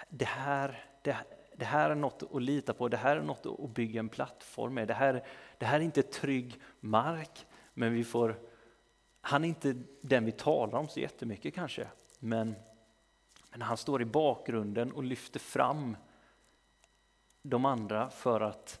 det 0.09 0.25
här, 0.25 0.85
det, 1.01 1.17
det 1.55 1.65
här 1.65 1.89
är 1.89 1.95
något 1.95 2.23
att 2.33 2.41
lita 2.41 2.73
på, 2.73 2.87
det 2.87 2.97
här 2.97 3.17
är 3.17 3.21
något 3.21 3.45
att 3.45 3.69
bygga 3.69 3.99
en 3.99 4.09
plattform 4.09 4.73
med. 4.73 4.87
Det 4.87 4.93
här, 4.93 5.23
det 5.57 5.65
här 5.65 5.79
är 5.79 5.83
inte 5.83 6.03
trygg 6.03 6.61
mark, 6.79 7.45
men 7.73 7.93
vi 7.93 8.03
får, 8.03 8.39
han 9.21 9.43
är 9.43 9.47
inte 9.47 9.75
den 10.01 10.25
vi 10.25 10.31
talar 10.31 10.79
om 10.79 10.87
så 10.87 10.99
jättemycket 10.99 11.55
kanske, 11.55 11.87
men, 12.19 12.55
men 13.51 13.61
han 13.61 13.77
står 13.77 14.01
i 14.01 14.05
bakgrunden 14.05 14.91
och 14.91 15.03
lyfter 15.03 15.39
fram 15.39 15.97
de 17.41 17.65
andra 17.65 18.09
för 18.09 18.41
att 18.41 18.79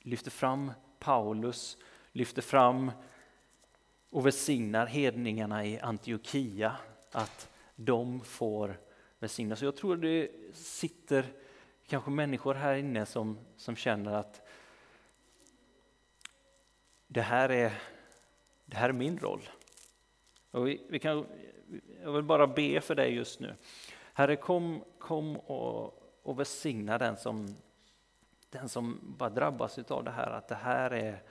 lyfta 0.00 0.30
fram 0.30 0.72
Paulus, 0.98 1.76
lyfter 2.12 2.42
fram 2.42 2.90
och 4.10 4.26
välsignar 4.26 4.86
hedningarna 4.86 5.66
i 5.66 5.80
Antiochia 5.80 6.76
att 7.12 7.48
de 7.76 8.20
får 8.20 8.80
välsignas. 9.18 9.62
Jag 9.62 9.76
tror 9.76 9.96
det 9.96 10.30
sitter 10.54 11.26
kanske 11.86 12.10
människor 12.10 12.54
här 12.54 12.74
inne 12.74 13.06
som, 13.06 13.38
som 13.56 13.76
känner 13.76 14.12
att 14.12 14.48
det 17.06 17.20
här 17.20 17.48
är, 17.48 17.72
det 18.64 18.76
här 18.76 18.88
är 18.88 18.92
min 18.92 19.18
roll. 19.18 19.48
Och 20.50 20.68
vi, 20.68 20.86
vi 20.88 20.98
kan, 20.98 21.26
jag 22.02 22.12
vill 22.12 22.22
bara 22.22 22.46
be 22.46 22.80
för 22.80 22.94
dig 22.94 23.14
just 23.14 23.40
nu. 23.40 23.54
Herre, 24.12 24.36
kom, 24.36 24.84
kom 24.98 25.36
och, 25.36 26.02
och 26.22 26.38
välsigna 26.38 26.98
den 26.98 27.16
som, 27.16 27.56
den 28.50 28.68
som 28.68 29.00
bara 29.18 29.30
drabbas 29.30 29.78
av 29.78 30.04
det 30.04 30.10
här, 30.10 30.30
att 30.30 30.48
det 30.48 30.54
här 30.54 30.90
är 30.90 31.22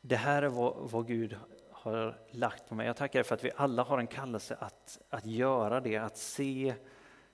det 0.00 0.16
här 0.16 0.42
är 0.42 0.48
vad, 0.48 0.90
vad 0.90 1.06
Gud 1.06 1.36
har 1.70 2.18
lagt 2.30 2.68
på 2.68 2.74
mig. 2.74 2.86
Jag 2.86 2.96
tackar 2.96 3.22
för 3.22 3.34
att 3.34 3.44
vi 3.44 3.50
alla 3.56 3.82
har 3.82 3.98
en 3.98 4.06
kallelse 4.06 4.56
att, 4.60 4.98
att 5.10 5.26
göra 5.26 5.80
det, 5.80 5.96
att 5.96 6.16
se, 6.16 6.74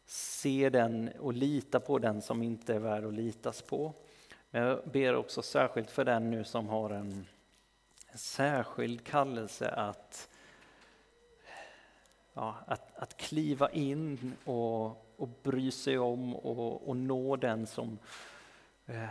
se 0.06 0.70
den 0.70 1.10
och 1.18 1.32
lita 1.32 1.80
på 1.80 1.98
den 1.98 2.22
som 2.22 2.42
inte 2.42 2.74
är 2.74 2.78
värd 2.78 3.04
att 3.04 3.14
litas 3.14 3.62
på. 3.62 3.92
Men 4.50 4.62
jag 4.62 4.80
ber 4.84 5.14
också 5.14 5.42
särskilt 5.42 5.90
för 5.90 6.04
den 6.04 6.30
nu 6.30 6.44
som 6.44 6.68
har 6.68 6.90
en, 6.90 7.26
en 8.10 8.18
särskild 8.18 9.04
kallelse 9.04 9.68
att, 9.68 10.28
ja, 12.34 12.56
att, 12.66 12.96
att 12.96 13.16
kliva 13.16 13.70
in 13.70 14.34
och, 14.44 14.86
och 15.16 15.28
bry 15.42 15.70
sig 15.70 15.98
om 15.98 16.36
och, 16.36 16.88
och 16.88 16.96
nå 16.96 17.36
den 17.36 17.66
som 17.66 17.98
eh, 18.86 19.04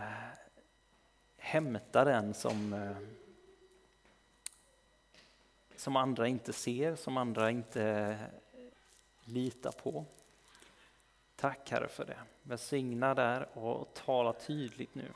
hämtar 1.38 2.06
den 2.06 2.34
som 2.34 2.74
eh, 2.74 2.98
som 5.84 5.96
andra 5.96 6.28
inte 6.28 6.54
ser, 6.54 6.96
som 6.96 7.18
andra 7.18 7.52
inte 7.52 7.84
eh, 7.84 8.62
litar 9.26 9.72
på. 9.72 10.06
Tack 11.44 11.72
Herre 11.72 11.88
för 11.88 12.06
det. 12.06 12.20
Välsigna 12.44 13.14
där 13.14 13.58
och 13.58 13.94
tala 13.94 14.34
tydligt 14.34 14.96
nu. 14.96 15.14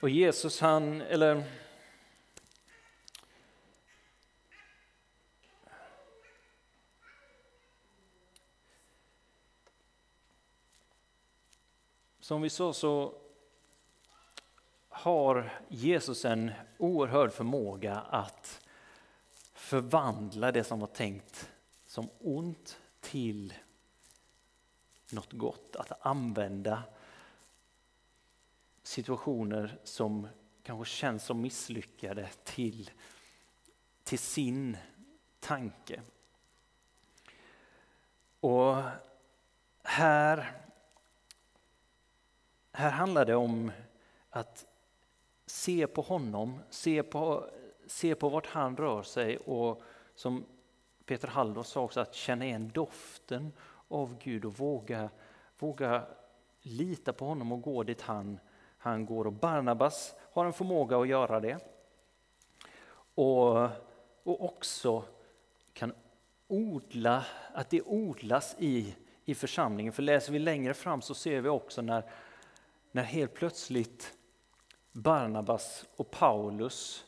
Och 0.00 0.10
Jesus 0.10 0.60
han, 0.60 1.00
eller 1.00 1.44
Som 12.20 12.42
vi 12.42 12.50
sa 12.50 12.72
så 12.72 13.23
har 15.04 15.50
Jesus 15.68 16.24
en 16.24 16.52
oerhörd 16.78 17.32
förmåga 17.32 17.94
att 17.94 18.68
förvandla 19.54 20.52
det 20.52 20.64
som 20.64 20.80
var 20.80 20.86
tänkt 20.86 21.50
som 21.86 22.08
ont 22.18 22.80
till 23.00 23.54
något 25.10 25.32
gott. 25.32 25.76
Att 25.76 26.06
använda 26.06 26.82
situationer 28.82 29.78
som 29.84 30.28
kanske 30.62 30.94
känns 30.94 31.24
som 31.24 31.40
misslyckade 31.40 32.28
till, 32.44 32.90
till 34.04 34.18
sin 34.18 34.76
tanke. 35.40 36.02
Och 38.40 38.82
här, 39.82 40.52
här 42.72 42.90
handlar 42.90 43.24
det 43.24 43.34
om 43.34 43.72
att 44.30 44.66
se 45.54 45.86
på 45.86 46.02
honom, 46.02 46.60
se 46.70 47.02
på, 47.02 47.50
se 47.86 48.14
på 48.14 48.28
vart 48.28 48.46
han 48.46 48.76
rör 48.76 49.02
sig 49.02 49.36
och 49.36 49.82
som 50.14 50.44
Peter 51.06 51.28
Halldorf 51.28 51.66
sa 51.66 51.82
också, 51.82 52.00
att 52.00 52.14
känna 52.14 52.44
igen 52.44 52.70
doften 52.74 53.52
av 53.88 54.18
Gud 54.18 54.44
och 54.44 54.58
våga, 54.58 55.10
våga 55.58 56.06
lita 56.60 57.12
på 57.12 57.24
honom 57.24 57.52
och 57.52 57.62
gå 57.62 57.82
dit 57.82 58.00
han, 58.00 58.38
han 58.78 59.06
går. 59.06 59.26
Och 59.26 59.32
Barnabas 59.32 60.14
har 60.32 60.46
en 60.46 60.52
förmåga 60.52 60.98
att 60.98 61.08
göra 61.08 61.40
det. 61.40 61.58
Och, 63.14 63.62
och 64.22 64.44
också 64.44 65.04
kan 65.72 65.94
odla, 66.48 67.24
att 67.52 67.70
det 67.70 67.82
odlas 67.82 68.56
i, 68.58 68.94
i 69.24 69.34
församlingen. 69.34 69.92
För 69.92 70.02
läser 70.02 70.32
vi 70.32 70.38
längre 70.38 70.74
fram 70.74 71.02
så 71.02 71.14
ser 71.14 71.40
vi 71.40 71.48
också 71.48 71.82
när, 71.82 72.10
när 72.92 73.02
helt 73.02 73.34
plötsligt 73.34 74.14
Barnabas 74.94 75.84
och 75.96 76.10
Paulus 76.10 77.04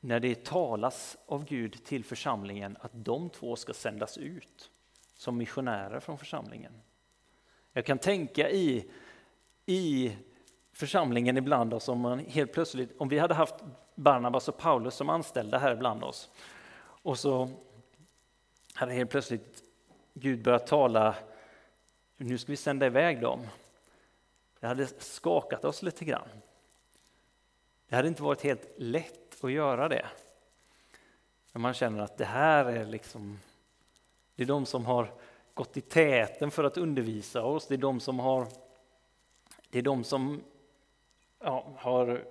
när 0.00 0.20
det 0.20 0.44
talas 0.44 1.16
av 1.26 1.44
Gud 1.44 1.84
till 1.84 2.04
församlingen 2.04 2.76
att 2.80 2.90
de 2.94 3.30
två 3.30 3.56
ska 3.56 3.74
sändas 3.74 4.18
ut 4.18 4.70
som 5.14 5.36
missionärer 5.36 6.00
från 6.00 6.18
församlingen. 6.18 6.72
Jag 7.72 7.86
kan 7.86 7.98
tänka 7.98 8.50
i, 8.50 8.90
i 9.66 10.16
församlingen 10.72 11.36
ibland 11.36 11.74
oss 11.74 11.88
om 11.88 12.00
man 12.00 12.18
helt 12.18 12.52
plötsligt, 12.52 12.94
om 12.98 13.08
vi 13.08 13.18
hade 13.18 13.34
haft 13.34 13.54
Barnabas 13.94 14.48
och 14.48 14.58
Paulus 14.58 14.94
som 14.94 15.08
anställda 15.08 15.58
här 15.58 15.76
bland 15.76 16.04
oss 16.04 16.30
och 17.02 17.18
så 17.18 17.50
hade 18.74 18.92
helt 18.92 19.10
plötsligt 19.10 19.62
Gud 20.14 20.42
börjat 20.42 20.66
tala, 20.66 21.14
nu 22.16 22.38
ska 22.38 22.52
vi 22.52 22.56
sända 22.56 22.86
iväg 22.86 23.20
dem. 23.20 23.46
Det 24.62 24.68
hade 24.68 24.86
skakat 24.86 25.64
oss 25.64 25.82
lite 25.82 26.04
grann. 26.04 26.28
Det 27.88 27.96
hade 27.96 28.08
inte 28.08 28.22
varit 28.22 28.42
helt 28.42 28.68
lätt 28.76 29.44
att 29.44 29.52
göra 29.52 29.88
det. 29.88 30.06
När 31.52 31.60
man 31.60 31.74
känner 31.74 32.02
att 32.02 32.18
det 32.18 32.24
här 32.24 32.64
är 32.64 32.84
liksom, 32.84 33.38
det 34.34 34.42
är 34.42 34.46
de 34.46 34.66
som 34.66 34.86
har 34.86 35.12
gått 35.54 35.76
i 35.76 35.80
täten 35.80 36.50
för 36.50 36.64
att 36.64 36.76
undervisa 36.76 37.42
oss, 37.42 37.66
det 37.66 37.74
är 37.74 37.78
de 37.78 38.00
som 38.00 38.18
har, 38.18 38.46
det 39.70 39.78
är 39.78 39.82
de 39.82 40.04
som 40.04 40.42
ja, 41.38 41.66
har 41.76 42.24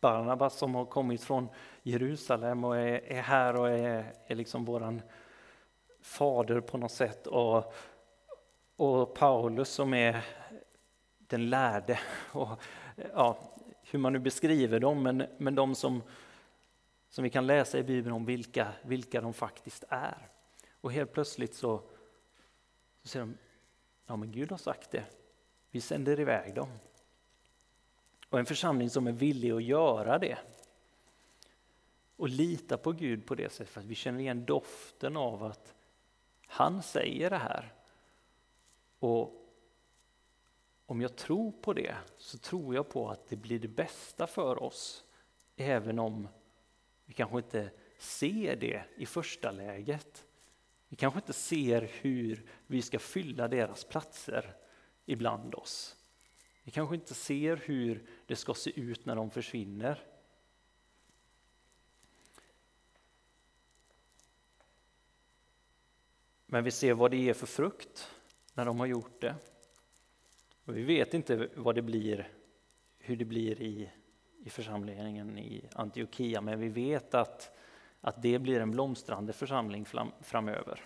Barnabas 0.00 0.54
som 0.54 0.74
har 0.74 0.84
kommit 0.84 1.22
från 1.22 1.48
Jerusalem 1.82 2.64
och 2.64 2.76
är, 2.76 3.12
är 3.12 3.22
här 3.22 3.56
och 3.56 3.68
är, 3.68 4.12
är 4.26 4.34
liksom 4.34 4.64
våran 4.64 5.02
fader 6.00 6.60
på 6.60 6.78
något 6.78 6.92
sätt. 6.92 7.26
Och, 7.26 7.74
och 8.76 9.14
Paulus 9.14 9.68
som 9.68 9.94
är 9.94 10.39
den 11.30 11.50
lärde. 11.50 12.00
Och, 12.32 12.48
ja, 13.14 13.38
hur 13.82 13.98
man 13.98 14.12
nu 14.12 14.18
beskriver 14.18 14.80
dem, 14.80 15.02
men, 15.02 15.26
men 15.38 15.54
de 15.54 15.74
som, 15.74 16.02
som 17.08 17.24
vi 17.24 17.30
kan 17.30 17.46
läsa 17.46 17.78
i 17.78 17.82
Bibeln 17.82 18.14
om 18.14 18.24
vilka, 18.24 18.72
vilka 18.82 19.20
de 19.20 19.32
faktiskt 19.32 19.84
är. 19.88 20.28
Och 20.80 20.92
helt 20.92 21.12
plötsligt 21.12 21.54
så, 21.54 21.82
så 23.02 23.08
säger 23.08 23.26
de, 23.26 23.36
ja 24.06 24.16
men 24.16 24.32
Gud 24.32 24.50
har 24.50 24.58
sagt 24.58 24.90
det, 24.90 25.04
vi 25.70 25.80
sänder 25.80 26.20
iväg 26.20 26.54
dem. 26.54 26.68
Och 28.28 28.38
en 28.38 28.46
församling 28.46 28.90
som 28.90 29.06
är 29.06 29.12
villig 29.12 29.50
att 29.50 29.62
göra 29.62 30.18
det 30.18 30.38
och 32.16 32.28
lita 32.28 32.78
på 32.78 32.92
Gud 32.92 33.26
på 33.26 33.34
det 33.34 33.52
sättet, 33.52 33.72
för 33.72 33.80
att 33.80 33.86
vi 33.86 33.94
känner 33.94 34.20
igen 34.20 34.44
doften 34.44 35.16
av 35.16 35.44
att 35.44 35.74
han 36.46 36.82
säger 36.82 37.30
det 37.30 37.36
här. 37.36 37.72
Och 38.98 39.39
om 40.90 41.00
jag 41.00 41.16
tror 41.16 41.52
på 41.52 41.72
det 41.72 41.96
så 42.18 42.38
tror 42.38 42.74
jag 42.74 42.88
på 42.88 43.10
att 43.10 43.28
det 43.28 43.36
blir 43.36 43.58
det 43.58 43.68
bästa 43.68 44.26
för 44.26 44.62
oss. 44.62 45.04
Även 45.56 45.98
om 45.98 46.28
vi 47.04 47.14
kanske 47.14 47.36
inte 47.36 47.70
ser 47.98 48.56
det 48.56 48.84
i 48.96 49.06
första 49.06 49.50
läget. 49.50 50.26
Vi 50.88 50.96
kanske 50.96 51.18
inte 51.18 51.32
ser 51.32 51.90
hur 52.00 52.46
vi 52.66 52.82
ska 52.82 52.98
fylla 52.98 53.48
deras 53.48 53.84
platser 53.84 54.56
ibland 55.06 55.54
oss. 55.54 55.96
Vi 56.62 56.70
kanske 56.70 56.94
inte 56.94 57.14
ser 57.14 57.56
hur 57.56 58.06
det 58.26 58.36
ska 58.36 58.54
se 58.54 58.80
ut 58.80 59.06
när 59.06 59.16
de 59.16 59.30
försvinner. 59.30 60.02
Men 66.46 66.64
vi 66.64 66.70
ser 66.70 66.94
vad 66.94 67.10
det 67.10 67.16
ger 67.16 67.34
för 67.34 67.46
frukt 67.46 68.10
när 68.54 68.64
de 68.64 68.80
har 68.80 68.86
gjort 68.86 69.20
det. 69.20 69.34
Och 70.64 70.76
vi 70.76 70.82
vet 70.82 71.14
inte 71.14 71.48
vad 71.54 71.74
det 71.74 71.82
blir, 71.82 72.28
hur 72.98 73.16
det 73.16 73.24
blir 73.24 73.62
i, 73.62 73.90
i 74.44 74.50
församlingen 74.50 75.38
i 75.38 75.64
Antiochia, 75.72 76.40
men 76.40 76.60
vi 76.60 76.68
vet 76.68 77.14
att, 77.14 77.58
att 78.00 78.22
det 78.22 78.38
blir 78.38 78.60
en 78.60 78.70
blomstrande 78.70 79.32
församling 79.32 79.84
fram, 79.84 80.12
framöver. 80.20 80.84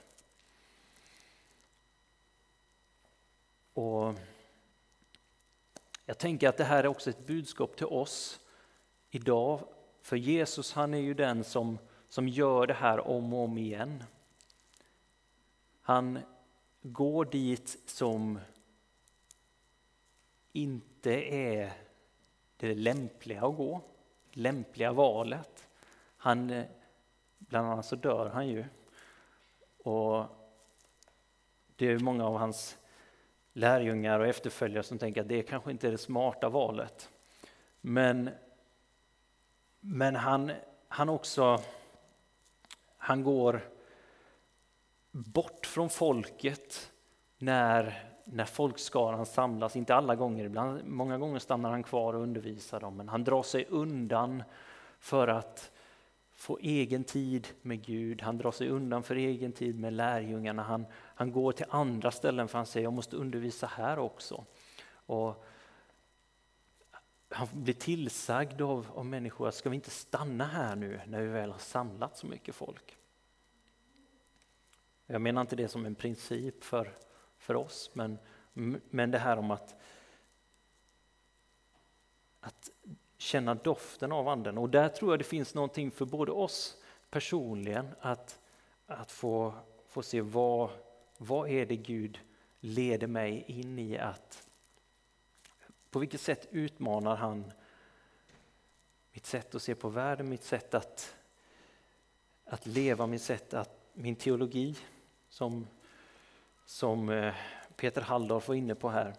Och 3.73 4.15
jag 6.07 6.19
tänker 6.19 6.49
att 6.49 6.57
det 6.57 6.65
här 6.65 6.85
är 6.85 6.89
också 6.89 7.11
ett 7.11 7.27
budskap 7.27 7.77
till 7.77 7.87
oss 7.87 8.41
idag, 9.11 9.61
för 10.03 10.17
Jesus 10.17 10.73
han 10.73 10.95
är 10.95 10.99
ju 10.99 11.15
den 11.15 11.45
som, 11.45 11.79
som 12.09 12.29
gör 12.29 12.67
det 12.67 12.75
här 12.75 13.09
om 13.09 13.35
och 13.35 13.45
om 13.45 13.59
igen. 13.59 14.05
Han 15.81 16.19
går 16.83 17.25
dit 17.25 17.79
som 17.87 18.39
inte 20.57 21.35
är 21.35 21.73
det 22.57 22.75
lämpliga 22.75 23.47
att 23.47 23.57
gå, 23.57 23.81
lämpliga 24.33 24.93
valet. 24.93 25.69
Han, 26.17 26.51
eh, 26.51 26.65
bland 27.39 27.69
annat 27.69 27.87
så 27.87 27.97
dör 27.97 28.31
han 28.31 28.49
ju. 28.49 28.65
Och 29.79 30.27
det 31.77 31.87
är 31.87 31.99
många 31.99 32.27
av 32.27 32.39
hans 32.39 32.79
lärjungar 33.53 34.21
och 34.21 34.27
efterföljare 34.27 34.83
som 34.83 34.99
tänker 34.99 35.21
att 35.21 35.29
det 35.29 35.43
kanske 35.43 35.71
inte 35.71 35.87
är 35.87 35.91
det 35.91 35.99
smarta 35.99 36.49
valet. 36.49 37.11
Men, 37.81 38.31
men 39.81 40.17
han, 40.17 40.53
han 40.89 41.09
också, 41.09 41.61
han 42.97 43.23
går 43.23 43.69
bort 45.11 45.67
från 45.67 45.91
folket 45.91 46.93
när 47.39 48.14
när 48.25 48.45
folkskaran 48.45 49.27
samlas, 49.27 49.77
inte 49.77 49.95
alla 49.95 50.17
gånger, 50.17 50.45
ibland, 50.45 50.85
många 50.85 51.19
gånger 51.19 51.39
stannar 51.39 51.71
han 51.71 51.83
kvar 51.83 52.15
och 52.15 52.23
undervisar 52.23 52.81
dem, 52.81 52.97
men 52.97 53.09
han 53.09 53.25
drar 53.25 53.43
sig 53.43 53.67
undan 53.69 54.43
för 54.99 55.29
att 55.29 55.71
få 56.35 56.59
egen 56.59 57.05
tid 57.05 57.49
med 57.63 57.83
Gud, 57.83 58.23
han 58.23 58.39
drar 58.39 58.51
sig 58.51 58.69
undan 58.69 59.03
för 59.03 59.17
egen 59.17 59.53
tid 59.53 59.81
med 59.81 59.93
lärjungarna, 59.93 60.63
han, 60.63 60.87
han 60.93 61.33
går 61.33 61.53
till 61.53 61.67
andra 61.69 62.11
ställen 62.11 62.49
för 62.49 62.59
han 62.59 62.67
säger 62.67 62.85
jag 62.85 62.93
måste 62.93 63.17
undervisa 63.17 63.67
här 63.67 63.99
också. 63.99 64.45
Och 65.07 65.45
han 67.29 67.49
blir 67.53 67.75
tillsagd 67.75 68.63
av, 68.63 68.87
av 68.95 69.07
människor 69.07 69.49
att 69.49 69.55
ska 69.55 69.71
vi 69.71 69.77
inte 69.77 69.91
stanna 69.91 70.45
här 70.45 70.77
nu 70.77 71.01
när 71.07 71.21
vi 71.21 71.29
väl 71.29 71.51
har 71.51 71.59
samlat 71.59 72.17
så 72.17 72.27
mycket 72.27 72.55
folk? 72.55 72.97
Jag 75.07 75.21
menar 75.21 75.41
inte 75.41 75.57
det 75.57 75.69
som 75.69 75.87
en 75.87 75.95
princip 75.95 76.65
för 76.65 76.93
för 77.45 77.57
oss. 77.57 77.91
Men, 77.93 78.19
men 78.91 79.11
det 79.11 79.19
här 79.19 79.37
om 79.37 79.51
att, 79.51 79.75
att 82.41 82.71
känna 83.19 83.55
doften 83.55 84.13
av 84.13 84.29
anden. 84.29 84.59
Och 84.59 84.71
där 84.71 84.89
tror 84.89 85.13
jag 85.13 85.21
det 85.21 85.25
finns 85.25 85.55
någonting 85.55 85.91
för 85.91 86.05
både 86.05 86.33
oss 86.33 86.77
personligen 87.11 87.89
att, 88.01 88.41
att 88.87 89.11
få, 89.11 89.55
få 89.87 90.03
se 90.03 90.21
vad, 90.21 90.71
vad 91.19 91.51
är 91.51 91.67
det 91.67 91.77
Gud 91.77 92.21
leder 92.61 93.07
mig 93.07 93.45
in 93.47 93.79
i 93.79 93.99
att 93.99 94.49
På 95.91 95.99
vilket 95.99 96.21
sätt 96.21 96.49
utmanar 96.51 97.17
han 97.17 97.53
mitt 99.13 99.27
sätt 99.27 99.55
att 99.55 99.63
se 99.63 99.75
på 99.75 99.89
världen, 99.89 100.29
mitt 100.29 100.45
sätt 100.45 100.75
att, 100.75 101.17
att 102.45 102.67
leva, 102.67 103.07
mitt 103.07 103.23
sätt 103.23 103.55
att, 103.55 103.91
min 103.93 104.17
teologi 104.17 104.77
som, 105.29 105.67
som 106.65 107.09
eh, 107.09 107.35
Peter 107.77 108.01
Halldorf 108.01 108.49
var 108.49 108.55
inne 108.55 108.75
på 108.75 108.89
här. 108.89 109.15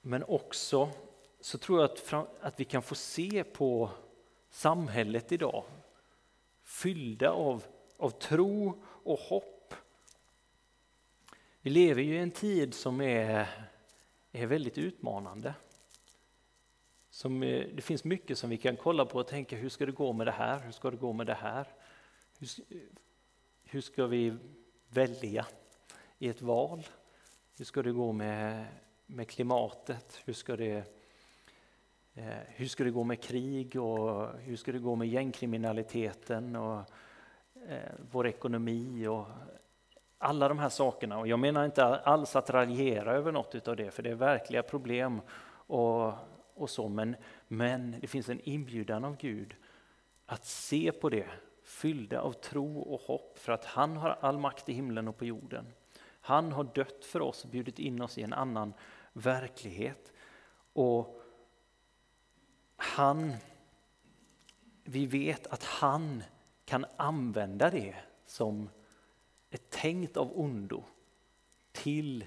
Men 0.00 0.24
också 0.24 0.90
så 1.40 1.58
tror 1.58 1.80
jag 1.80 1.90
att, 1.90 2.34
att 2.40 2.60
vi 2.60 2.64
kan 2.64 2.82
få 2.82 2.94
se 2.94 3.44
på 3.44 3.90
samhället 4.50 5.32
idag 5.32 5.64
fyllda 6.62 7.30
av, 7.30 7.64
av 7.96 8.10
tro 8.10 8.82
och 8.84 9.18
hopp. 9.18 9.74
Vi 11.60 11.70
lever 11.70 12.02
ju 12.02 12.14
i 12.14 12.18
en 12.18 12.30
tid 12.30 12.74
som 12.74 13.00
är, 13.00 13.48
är 14.32 14.46
väldigt 14.46 14.78
utmanande. 14.78 15.54
Som, 17.10 17.42
eh, 17.42 17.66
det 17.74 17.82
finns 17.82 18.04
mycket 18.04 18.38
som 18.38 18.50
vi 18.50 18.56
kan 18.56 18.76
kolla 18.76 19.04
på 19.04 19.18
och 19.18 19.26
tänka, 19.26 19.56
hur 19.56 19.68
ska 19.68 19.86
det 19.86 19.92
gå 19.92 20.12
med 20.12 20.26
det 20.26 20.32
här? 20.32 20.60
Hur 20.60 20.72
ska 20.72 20.90
det 20.90 20.96
gå 20.96 21.12
med 21.12 21.26
det 21.26 21.34
här? 21.34 21.66
Hur, 22.38 22.48
hur 23.64 23.80
ska 23.80 24.06
vi 24.06 24.36
välja 24.88 25.46
i 26.18 26.28
ett 26.28 26.42
val? 26.42 26.86
Hur 27.58 27.64
ska 27.64 27.82
det 27.82 27.92
gå 27.92 28.12
med, 28.12 28.66
med 29.06 29.28
klimatet? 29.28 30.20
Hur 30.24 30.32
ska 30.32 30.56
det, 30.56 30.84
eh, 32.14 32.38
hur 32.46 32.66
ska 32.66 32.84
det 32.84 32.90
gå 32.90 33.04
med 33.04 33.22
krig 33.22 33.76
och 33.76 34.28
hur 34.38 34.56
ska 34.56 34.72
det 34.72 34.78
gå 34.78 34.94
med 34.94 35.08
gängkriminaliteten 35.08 36.56
och 36.56 36.78
eh, 37.68 37.92
vår 38.10 38.26
ekonomi 38.26 39.06
och 39.06 39.26
alla 40.18 40.48
de 40.48 40.58
här 40.58 40.68
sakerna. 40.68 41.18
Och 41.18 41.28
jag 41.28 41.38
menar 41.38 41.64
inte 41.64 41.84
alls 41.84 42.36
att 42.36 42.50
raljera 42.50 43.12
över 43.12 43.32
något 43.32 43.68
av 43.68 43.76
det, 43.76 43.90
för 43.90 44.02
det 44.02 44.10
är 44.10 44.14
verkliga 44.14 44.62
problem 44.62 45.20
och, 45.50 46.12
och 46.54 46.70
så, 46.70 46.88
men, 46.88 47.16
men 47.48 47.96
det 48.00 48.06
finns 48.06 48.28
en 48.28 48.40
inbjudan 48.40 49.04
av 49.04 49.16
Gud 49.16 49.54
att 50.26 50.44
se 50.44 50.92
på 50.92 51.08
det 51.08 51.26
fyllda 51.62 52.20
av 52.20 52.32
tro 52.32 52.80
och 52.80 53.00
hopp 53.00 53.38
för 53.38 53.52
att 53.52 53.64
han 53.64 53.96
har 53.96 54.18
all 54.20 54.38
makt 54.38 54.68
i 54.68 54.72
himlen 54.72 55.08
och 55.08 55.16
på 55.16 55.24
jorden. 55.24 55.66
Han 56.28 56.52
har 56.52 56.64
dött 56.64 57.04
för 57.04 57.22
oss 57.22 57.44
och 57.44 57.50
bjudit 57.50 57.78
in 57.78 58.02
oss 58.02 58.18
i 58.18 58.22
en 58.22 58.32
annan 58.32 58.72
verklighet. 59.12 60.12
Och 60.72 61.22
han, 62.76 63.32
vi 64.84 65.06
vet 65.06 65.46
att 65.46 65.64
han 65.64 66.22
kan 66.64 66.86
använda 66.96 67.70
det 67.70 67.94
som 68.26 68.70
är 69.50 69.58
tänkt 69.58 70.16
av 70.16 70.40
ondo 70.40 70.84
till 71.72 72.24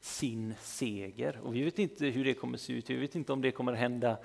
sin 0.00 0.54
seger. 0.60 1.40
Och 1.42 1.54
vi 1.54 1.62
vet 1.62 1.78
inte 1.78 2.06
hur 2.06 2.24
det 2.24 2.34
kommer 2.34 2.58
se 2.58 2.72
ut, 2.72 2.90
vi 2.90 2.96
vet 2.96 3.14
inte 3.14 3.32
om 3.32 3.42
det 3.42 3.50
kommer 3.50 3.72
hända 3.72 4.18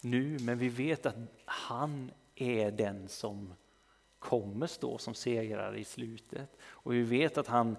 nu, 0.00 0.38
men 0.40 0.58
vi 0.58 0.68
vet 0.68 1.06
att 1.06 1.16
han 1.44 2.10
är 2.34 2.70
den 2.70 3.08
som 3.08 3.54
kommer 4.18 4.66
stå 4.66 4.98
som 4.98 5.14
segrare 5.14 5.78
i 5.78 5.84
slutet. 5.84 6.56
Och 6.62 6.94
vi 6.94 7.02
vet 7.02 7.38
att 7.38 7.46
han, 7.46 7.76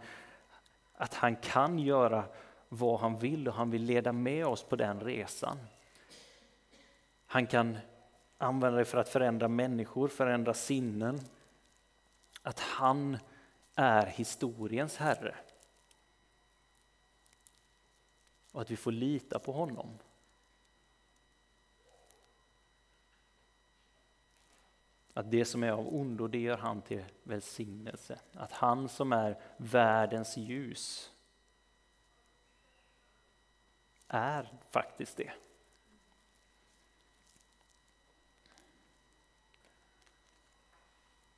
att 0.98 1.14
han 1.14 1.36
kan 1.36 1.80
göra 1.80 2.26
vad 2.70 3.00
han 3.00 3.18
vill 3.20 3.48
och 3.48 3.54
han 3.54 3.72
vill 3.72 3.84
leda 3.84 4.12
med 4.12 4.46
oss 4.46 4.64
på 4.64 4.76
den 4.76 5.00
resan. 5.00 5.58
Han 7.26 7.48
kan 7.48 7.78
använda 8.38 8.78
det 8.78 8.86
för 8.86 8.98
att 8.98 9.10
förändra 9.10 9.48
människor, 9.48 10.08
förändra 10.08 10.54
sinnen. 10.54 11.20
Att 12.42 12.60
han 12.60 13.18
är 13.76 14.06
historiens 14.06 14.98
Herre. 14.98 15.36
Och 18.52 18.62
att 18.62 18.72
vi 18.72 18.78
får 18.78 18.92
lita 18.92 19.40
på 19.40 19.52
honom. 19.52 19.90
Att 25.17 25.32
det 25.32 25.45
som 25.45 25.63
är 25.63 25.71
av 25.71 25.95
ondo, 25.95 26.27
det 26.27 26.39
gör 26.39 26.58
han 26.58 26.82
till 26.82 27.03
välsignelse. 27.23 28.19
Att 28.34 28.51
han 28.51 28.89
som 28.89 29.13
är 29.13 29.38
världens 29.58 30.38
ljus 30.38 31.12
är 34.08 34.53
faktiskt 34.71 35.17
det. 35.17 35.32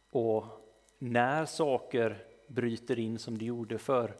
Och 0.09 0.45
när 0.97 1.45
saker 1.45 2.25
bryter 2.47 2.99
in 2.99 3.19
som 3.19 3.37
det 3.37 3.45
gjorde 3.45 3.77
för, 3.77 4.17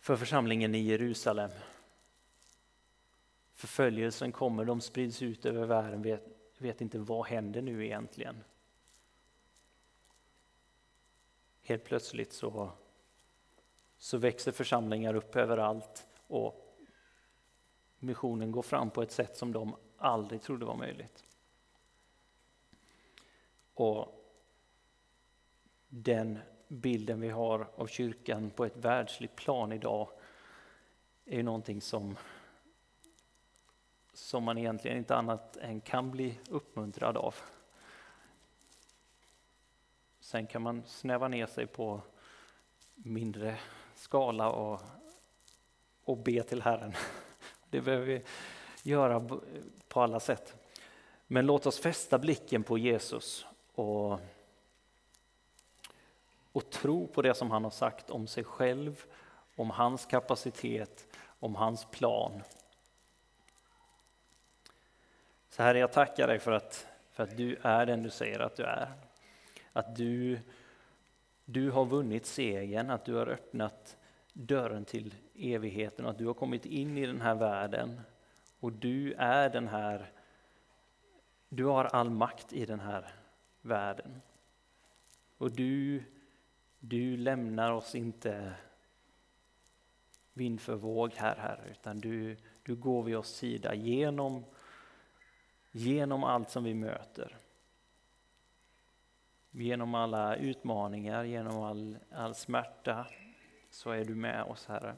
för 0.00 0.16
församlingen 0.16 0.74
i 0.74 0.78
Jerusalem. 0.78 1.50
Förföljelsen 3.54 4.32
kommer, 4.32 4.64
de 4.64 4.80
sprids 4.80 5.22
ut 5.22 5.46
över 5.46 5.66
världen. 5.66 6.35
Jag 6.58 6.66
vet 6.66 6.80
inte 6.80 6.98
vad 6.98 7.26
händer 7.26 7.62
nu 7.62 7.84
egentligen. 7.86 8.44
Helt 11.62 11.84
plötsligt 11.84 12.32
så, 12.32 12.70
så 13.96 14.18
växer 14.18 14.52
församlingar 14.52 15.14
upp 15.14 15.36
överallt 15.36 16.06
och 16.26 16.78
missionen 17.98 18.52
går 18.52 18.62
fram 18.62 18.90
på 18.90 19.02
ett 19.02 19.12
sätt 19.12 19.36
som 19.36 19.52
de 19.52 19.76
aldrig 19.96 20.42
trodde 20.42 20.66
var 20.66 20.76
möjligt. 20.76 21.24
Och 23.74 24.24
den 25.88 26.38
bilden 26.68 27.20
vi 27.20 27.28
har 27.28 27.68
av 27.76 27.86
kyrkan 27.86 28.50
på 28.50 28.64
ett 28.64 28.76
världsligt 28.76 29.36
plan 29.36 29.72
idag 29.72 30.08
är 31.24 31.36
ju 31.36 31.42
någonting 31.42 31.80
som, 31.80 32.16
som 34.16 34.44
man 34.44 34.58
egentligen 34.58 34.96
inte 34.96 35.16
annat 35.16 35.56
än 35.56 35.80
kan 35.80 36.10
bli 36.10 36.38
uppmuntrad 36.50 37.16
av. 37.16 37.34
Sen 40.20 40.46
kan 40.46 40.62
man 40.62 40.82
snäva 40.86 41.28
ner 41.28 41.46
sig 41.46 41.66
på 41.66 42.00
mindre 42.94 43.58
skala 43.94 44.50
och, 44.50 44.80
och 46.04 46.16
be 46.16 46.42
till 46.42 46.62
Herren. 46.62 46.92
Det 47.70 47.80
behöver 47.80 48.06
vi 48.06 48.22
göra 48.82 49.28
på 49.88 50.00
alla 50.00 50.20
sätt. 50.20 50.54
Men 51.26 51.46
låt 51.46 51.66
oss 51.66 51.78
fästa 51.78 52.18
blicken 52.18 52.62
på 52.62 52.78
Jesus 52.78 53.46
och 53.74 54.20
och 56.56 56.70
tro 56.70 57.06
på 57.06 57.22
det 57.22 57.34
som 57.34 57.50
han 57.50 57.64
har 57.64 57.70
sagt 57.70 58.10
om 58.10 58.26
sig 58.26 58.44
själv, 58.44 59.04
om 59.56 59.70
hans 59.70 60.06
kapacitet, 60.06 61.06
om 61.40 61.54
hans 61.54 61.84
plan. 61.84 62.42
Så 65.56 65.62
Herre, 65.62 65.78
jag 65.78 65.92
tackar 65.92 66.26
dig 66.26 66.38
för 66.38 66.52
att, 66.52 66.86
för 67.10 67.22
att 67.22 67.36
du 67.36 67.56
är 67.62 67.86
den 67.86 68.02
du 68.02 68.10
säger 68.10 68.40
att 68.40 68.56
du 68.56 68.62
är. 68.62 68.92
Att 69.72 69.96
du, 69.96 70.38
du 71.44 71.70
har 71.70 71.84
vunnit 71.84 72.26
segern, 72.26 72.90
att 72.90 73.04
du 73.04 73.14
har 73.14 73.26
öppnat 73.26 73.96
dörren 74.32 74.84
till 74.84 75.14
evigheten 75.34 76.04
och 76.04 76.10
att 76.10 76.18
du 76.18 76.26
har 76.26 76.34
kommit 76.34 76.66
in 76.66 76.98
i 76.98 77.06
den 77.06 77.20
här 77.20 77.34
världen. 77.34 78.00
Och 78.60 78.72
du 78.72 79.12
är 79.12 79.50
den 79.50 79.68
här, 79.68 80.10
du 81.48 81.64
har 81.64 81.84
all 81.84 82.10
makt 82.10 82.52
i 82.52 82.66
den 82.66 82.80
här 82.80 83.14
världen. 83.60 84.22
Och 85.38 85.50
du 85.52 86.02
du 86.80 87.16
lämnar 87.16 87.72
oss 87.72 87.94
inte 87.94 88.54
vind 90.32 90.60
för 90.60 90.74
våg 90.74 91.12
här, 91.12 91.36
Herre, 91.36 91.70
utan 91.70 92.00
du, 92.00 92.36
du 92.62 92.74
går 92.74 93.02
vid 93.02 93.16
oss 93.16 93.34
sida 93.34 93.74
genom, 93.74 94.44
genom 95.76 96.24
allt 96.24 96.50
som 96.50 96.64
vi 96.64 96.74
möter. 96.74 97.36
Genom 99.50 99.94
alla 99.94 100.36
utmaningar, 100.36 101.24
genom 101.24 101.62
all, 101.62 101.98
all 102.10 102.34
smärta, 102.34 103.06
så 103.70 103.90
är 103.90 104.04
du 104.04 104.14
med 104.14 104.42
oss, 104.42 104.66
Herre. 104.66 104.96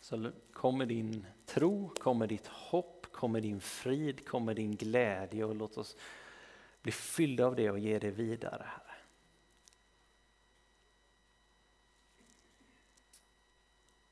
Så 0.00 0.32
kommer 0.52 0.86
din 0.86 1.26
tro, 1.46 1.88
kommer 1.88 2.26
ditt 2.26 2.46
hopp, 2.46 3.06
kommer 3.12 3.40
din 3.40 3.60
frid, 3.60 4.28
kommer 4.28 4.54
din 4.54 4.76
glädje 4.76 5.44
och 5.44 5.54
låt 5.54 5.76
oss 5.76 5.96
bli 6.82 6.92
fyllda 6.92 7.46
av 7.46 7.56
det 7.56 7.70
och 7.70 7.78
ge 7.78 7.98
det 7.98 8.10
vidare, 8.10 8.64
Herre. 8.66 8.94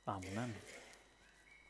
Amen. 0.04 0.52